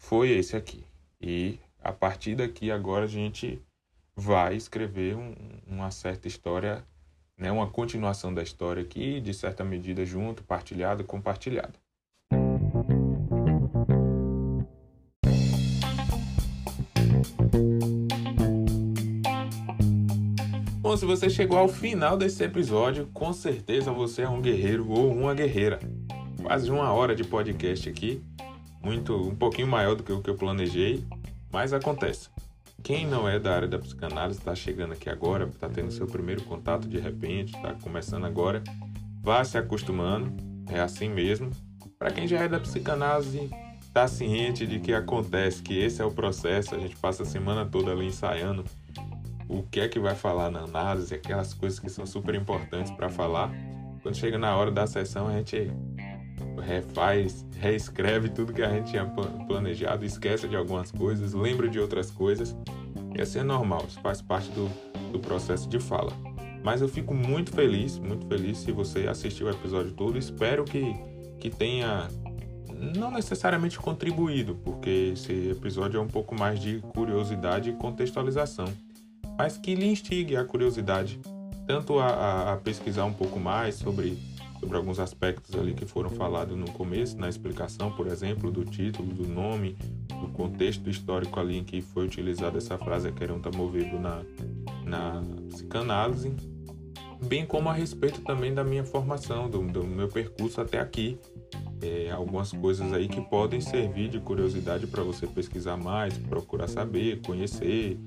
[0.00, 0.84] foi esse aqui.
[1.20, 3.62] E a partir daqui agora a gente
[4.16, 5.34] vai escrever um,
[5.68, 6.84] uma certa história
[7.38, 11.72] né, uma continuação da história aqui, de certa medida junto, partilhada, compartilhada.
[20.82, 25.10] Bom, se você chegou ao final desse episódio, com certeza você é um guerreiro ou
[25.10, 25.78] uma guerreira.
[26.42, 28.22] Quase uma hora de podcast aqui,
[28.82, 31.04] muito um pouquinho maior do que o que eu planejei,
[31.52, 32.28] mas acontece.
[32.82, 36.42] Quem não é da área da psicanálise, está chegando aqui agora, está tendo seu primeiro
[36.44, 38.62] contato de repente, está começando agora,
[39.22, 40.32] vá se acostumando,
[40.66, 41.50] é assim mesmo.
[41.98, 43.50] Para quem já é da psicanálise,
[43.82, 47.66] está ciente de que acontece, que esse é o processo, a gente passa a semana
[47.66, 48.64] toda ali ensaiando
[49.46, 53.10] o que é que vai falar na análise, aquelas coisas que são super importantes para
[53.10, 53.52] falar.
[54.00, 55.70] Quando chega na hora da sessão, a gente
[56.58, 59.04] refaz, reescreve tudo que a gente tinha
[59.46, 62.56] planejado, esquece de algumas coisas, lembra de outras coisas.
[63.16, 64.70] E assim é normal, isso faz parte do,
[65.12, 66.12] do processo de fala.
[66.62, 70.18] Mas eu fico muito feliz, muito feliz se você assistiu o episódio todo.
[70.18, 70.94] Espero que,
[71.38, 72.08] que tenha
[72.94, 78.66] não necessariamente contribuído, porque esse episódio é um pouco mais de curiosidade e contextualização,
[79.36, 81.20] mas que lhe instigue a curiosidade,
[81.66, 84.18] tanto a, a, a pesquisar um pouco mais sobre,
[84.60, 89.12] sobre alguns aspectos ali que foram falados no começo, na explicação, por exemplo, do título,
[89.12, 89.76] do nome,
[90.20, 94.22] do contexto histórico ali em que foi utilizada essa frase que tá movido na,
[94.84, 96.34] na psicanálise,
[97.24, 101.18] bem como a respeito também da minha formação, do, do meu percurso até aqui.
[101.82, 107.22] É, algumas coisas aí que podem servir de curiosidade para você pesquisar mais, procurar saber,
[107.22, 107.98] conhecer.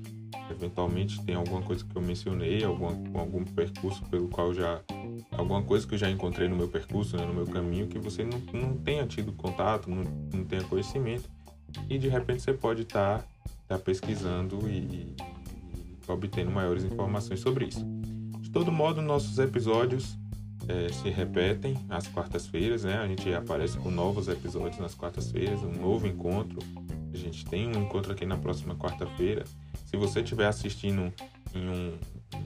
[0.50, 2.86] Eventualmente tem alguma coisa que eu mencionei, algum
[3.18, 4.80] algum percurso pelo qual já.
[5.32, 8.24] alguma coisa que eu já encontrei no meu percurso, né, no meu caminho, que você
[8.24, 11.28] não, não tenha tido contato, não, não tenha conhecimento.
[11.88, 13.24] E de repente você pode estar tá,
[13.68, 15.16] tá pesquisando e, e
[16.06, 17.84] obtendo maiores informações sobre isso
[18.54, 20.16] todo modo, nossos episódios
[20.68, 22.98] é, se repetem às quartas-feiras, né?
[22.98, 26.60] A gente aparece com novos episódios nas quartas-feiras, um novo encontro.
[27.12, 29.44] A gente tem um encontro aqui na próxima quarta-feira.
[29.84, 31.12] Se você estiver assistindo
[31.54, 31.98] em um,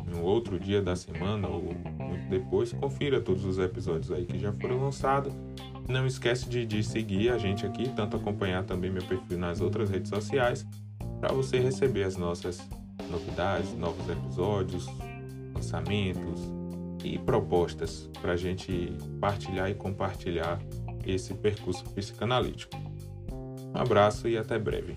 [0.07, 4.39] em um, outro dia da semana ou muito depois, confira todos os episódios aí que
[4.39, 5.33] já foram lançados.
[5.89, 9.89] Não esquece de, de seguir a gente aqui, tanto acompanhar também meu perfil nas outras
[9.89, 10.67] redes sociais,
[11.21, 12.61] para você receber as nossas
[13.11, 14.87] novidades, novos episódios,
[15.55, 16.41] pensamentos
[17.03, 20.61] e propostas para a gente partilhar e compartilhar
[21.07, 22.77] esse percurso psicanalítico.
[23.75, 24.97] Um abraço e até breve.